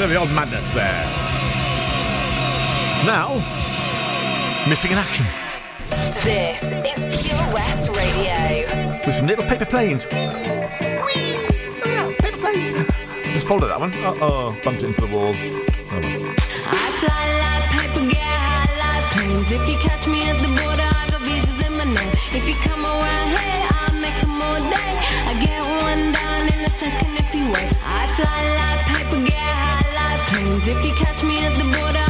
Bit 0.00 0.04
of 0.04 0.10
the 0.12 0.16
old 0.18 0.32
madness 0.32 0.72
there. 0.72 1.04
Now, 3.04 3.34
missing 4.66 4.92
in 4.92 4.96
action 4.96 5.26
This 6.24 6.62
is 6.62 7.04
Pure 7.28 7.52
West 7.52 7.94
Radio. 7.94 9.04
with 9.04 9.14
some 9.14 9.26
little 9.26 9.44
paper 9.44 9.66
planes. 9.66 10.06
Whee! 10.06 10.16
Look 11.76 11.86
at 11.86 12.08
that, 12.08 12.16
paper 12.18 12.38
plane. 12.38 12.86
Just 13.34 13.46
folded 13.46 13.66
that 13.66 13.78
one. 13.78 13.92
Uh 13.92 14.14
oh, 14.22 14.56
bumped 14.64 14.82
it 14.82 14.86
into 14.86 15.02
the 15.02 15.06
wall. 15.06 15.34
Oh, 15.34 16.00
well. 16.00 16.34
I 16.64 16.88
fly 17.02 17.24
like 17.44 17.64
paper, 17.68 18.08
get 18.08 18.22
high 18.22 18.72
like 18.80 19.04
planes. 19.12 19.50
If 19.50 19.68
you 19.68 19.76
catch 19.86 20.06
me 20.06 20.22
at 20.22 20.40
the 20.40 20.48
border, 20.48 20.99
If 30.70 30.86
you 30.86 30.94
catch 30.94 31.24
me 31.24 31.44
at 31.44 31.56
the 31.56 31.64
border, 31.64 32.09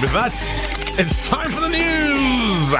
And 0.00 0.08
with 0.08 0.14
that, 0.14 0.32
it's 0.98 1.28
time 1.28 1.50
for 1.50 1.60
the 1.60 1.68
news! 1.68 2.70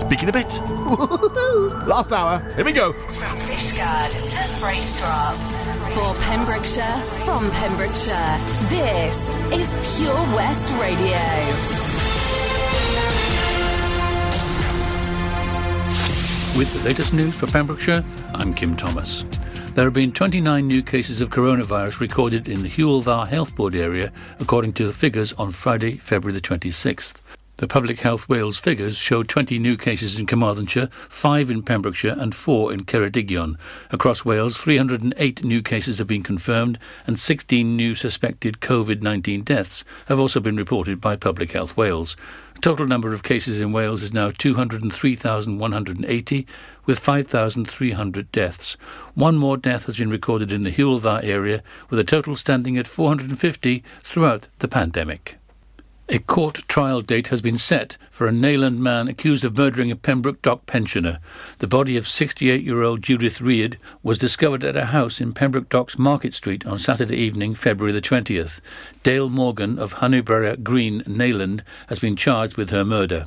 Speaking 0.00 0.28
a 0.28 0.32
bit. 0.32 0.50
Last 1.86 2.10
hour. 2.10 2.40
Here 2.56 2.64
we 2.64 2.72
go. 2.72 2.92
From 2.92 3.38
Fishguard 3.38 4.10
to 4.10 4.42
Freystrop. 4.58 5.36
For 5.94 6.12
Pembrokeshire, 6.24 6.98
from 7.24 7.52
Pembrokeshire, 7.52 8.38
this 8.68 9.28
is 9.52 10.00
Pure 10.00 10.16
West 10.34 10.74
Radio. 10.80 11.22
With 16.58 16.72
the 16.74 16.82
latest 16.84 17.14
news 17.14 17.36
for 17.36 17.46
Pembrokeshire, 17.46 18.02
I'm 18.34 18.54
Kim 18.54 18.76
Thomas. 18.76 19.24
There 19.74 19.84
have 19.84 19.94
been 19.94 20.10
29 20.10 20.66
new 20.66 20.82
cases 20.82 21.20
of 21.20 21.30
coronavirus 21.30 22.00
recorded 22.00 22.48
in 22.48 22.62
the 22.62 22.68
Hywel 22.68 23.04
Dda 23.04 23.28
Health 23.28 23.54
Board 23.54 23.74
area, 23.74 24.12
according 24.40 24.72
to 24.74 24.86
the 24.86 24.92
figures 24.92 25.32
on 25.34 25.52
Friday, 25.52 25.96
February 25.96 26.34
the 26.34 26.40
26th. 26.40 27.14
The 27.60 27.68
Public 27.68 28.00
Health 28.00 28.26
Wales 28.26 28.56
figures 28.56 28.96
show 28.96 29.22
20 29.22 29.58
new 29.58 29.76
cases 29.76 30.18
in 30.18 30.24
Carmarthenshire, 30.24 30.88
5 31.10 31.50
in 31.50 31.62
Pembrokeshire 31.62 32.16
and 32.18 32.34
4 32.34 32.72
in 32.72 32.86
Ceredigion. 32.86 33.58
Across 33.90 34.24
Wales, 34.24 34.56
308 34.56 35.44
new 35.44 35.60
cases 35.60 35.98
have 35.98 36.06
been 36.06 36.22
confirmed 36.22 36.78
and 37.06 37.18
16 37.18 37.76
new 37.76 37.94
suspected 37.94 38.60
COVID-19 38.60 39.44
deaths 39.44 39.84
have 40.06 40.18
also 40.18 40.40
been 40.40 40.56
reported 40.56 41.02
by 41.02 41.16
Public 41.16 41.52
Health 41.52 41.76
Wales. 41.76 42.16
The 42.54 42.62
total 42.62 42.86
number 42.86 43.12
of 43.12 43.22
cases 43.22 43.60
in 43.60 43.72
Wales 43.72 44.02
is 44.02 44.14
now 44.14 44.30
203,180, 44.30 46.46
with 46.86 46.98
5,300 46.98 48.32
deaths. 48.32 48.78
One 49.12 49.36
more 49.36 49.58
death 49.58 49.84
has 49.84 49.98
been 49.98 50.08
recorded 50.08 50.50
in 50.50 50.62
the 50.62 50.72
Hywel 50.72 50.98
Dda 50.98 51.24
area, 51.24 51.62
with 51.90 52.00
a 52.00 52.04
total 52.04 52.36
standing 52.36 52.78
at 52.78 52.88
450 52.88 53.84
throughout 54.02 54.48
the 54.60 54.68
pandemic. 54.68 55.36
A 56.12 56.18
court 56.18 56.64
trial 56.66 57.02
date 57.02 57.28
has 57.28 57.40
been 57.40 57.56
set 57.56 57.96
for 58.10 58.26
a 58.26 58.32
Neyland 58.32 58.78
man 58.78 59.06
accused 59.06 59.44
of 59.44 59.56
murdering 59.56 59.92
a 59.92 59.96
Pembroke 59.96 60.42
Dock 60.42 60.66
pensioner. 60.66 61.20
The 61.58 61.68
body 61.68 61.96
of 61.96 62.08
68 62.08 62.64
year 62.64 62.82
old 62.82 63.00
Judith 63.00 63.40
Reid 63.40 63.78
was 64.02 64.18
discovered 64.18 64.64
at 64.64 64.76
a 64.76 64.86
house 64.86 65.20
in 65.20 65.32
Pembroke 65.32 65.68
Docks 65.68 66.00
Market 66.00 66.34
Street 66.34 66.66
on 66.66 66.80
Saturday 66.80 67.16
evening, 67.16 67.54
February 67.54 67.92
the 67.92 68.00
20th. 68.00 68.58
Dale 69.04 69.28
Morgan 69.28 69.78
of 69.78 69.94
Honeyborough 69.94 70.64
Green, 70.64 71.02
Neyland, 71.02 71.60
has 71.86 72.00
been 72.00 72.16
charged 72.16 72.56
with 72.56 72.70
her 72.70 72.84
murder. 72.84 73.26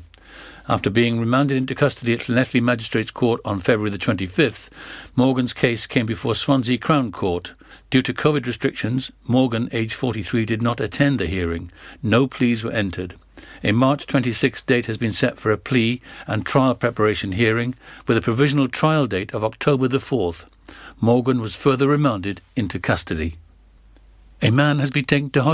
After 0.70 0.90
being 0.90 1.20
remanded 1.20 1.58
into 1.58 1.76
custody 1.76 2.14
at 2.14 2.30
Llanelli 2.30 2.62
Magistrates 2.62 3.12
Court 3.12 3.42
on 3.44 3.60
February 3.60 3.90
the 3.90 3.98
25th, 3.98 4.70
Morgan's 5.14 5.52
case 5.52 5.86
came 5.86 6.06
before 6.06 6.34
Swansea 6.36 6.78
Crown 6.78 7.12
Court. 7.12 7.54
Due 7.90 8.02
to 8.02 8.14
COVID 8.14 8.46
restrictions, 8.46 9.12
Morgan, 9.28 9.68
aged 9.74 9.94
43, 9.94 10.46
did 10.46 10.62
not 10.62 10.80
attend 10.80 11.20
the 11.20 11.28
hearing. 11.28 11.70
No 12.02 12.28
pleas 12.28 12.64
were 12.64 12.72
entered. 12.72 13.16
A 13.62 13.74
March 13.74 14.08
26 14.08 14.62
date 14.62 14.86
has 14.86 14.98
been 14.98 15.12
set 15.12 15.38
for 15.38 15.52
a 15.52 15.58
plea 15.58 16.02
and 16.28 16.46
trial 16.46 16.76
preparation 16.76 17.34
hearing, 17.34 17.76
with 18.08 18.16
a 18.16 18.22
provisional 18.22 18.70
trial 18.70 19.06
date 19.06 19.34
of 19.34 19.44
October 19.44 19.90
the 19.90 19.98
4th. 19.98 20.46
Morgan 21.02 21.42
was 21.42 21.58
further 21.58 21.90
remanded 21.90 22.40
into 22.56 22.80
custody. 22.80 23.36
A 24.42 24.50
man 24.50 24.80
has 24.80 24.92
been 24.92 25.06
taken 25.06 25.30
to 25.32 25.44
hospital. 25.44 25.52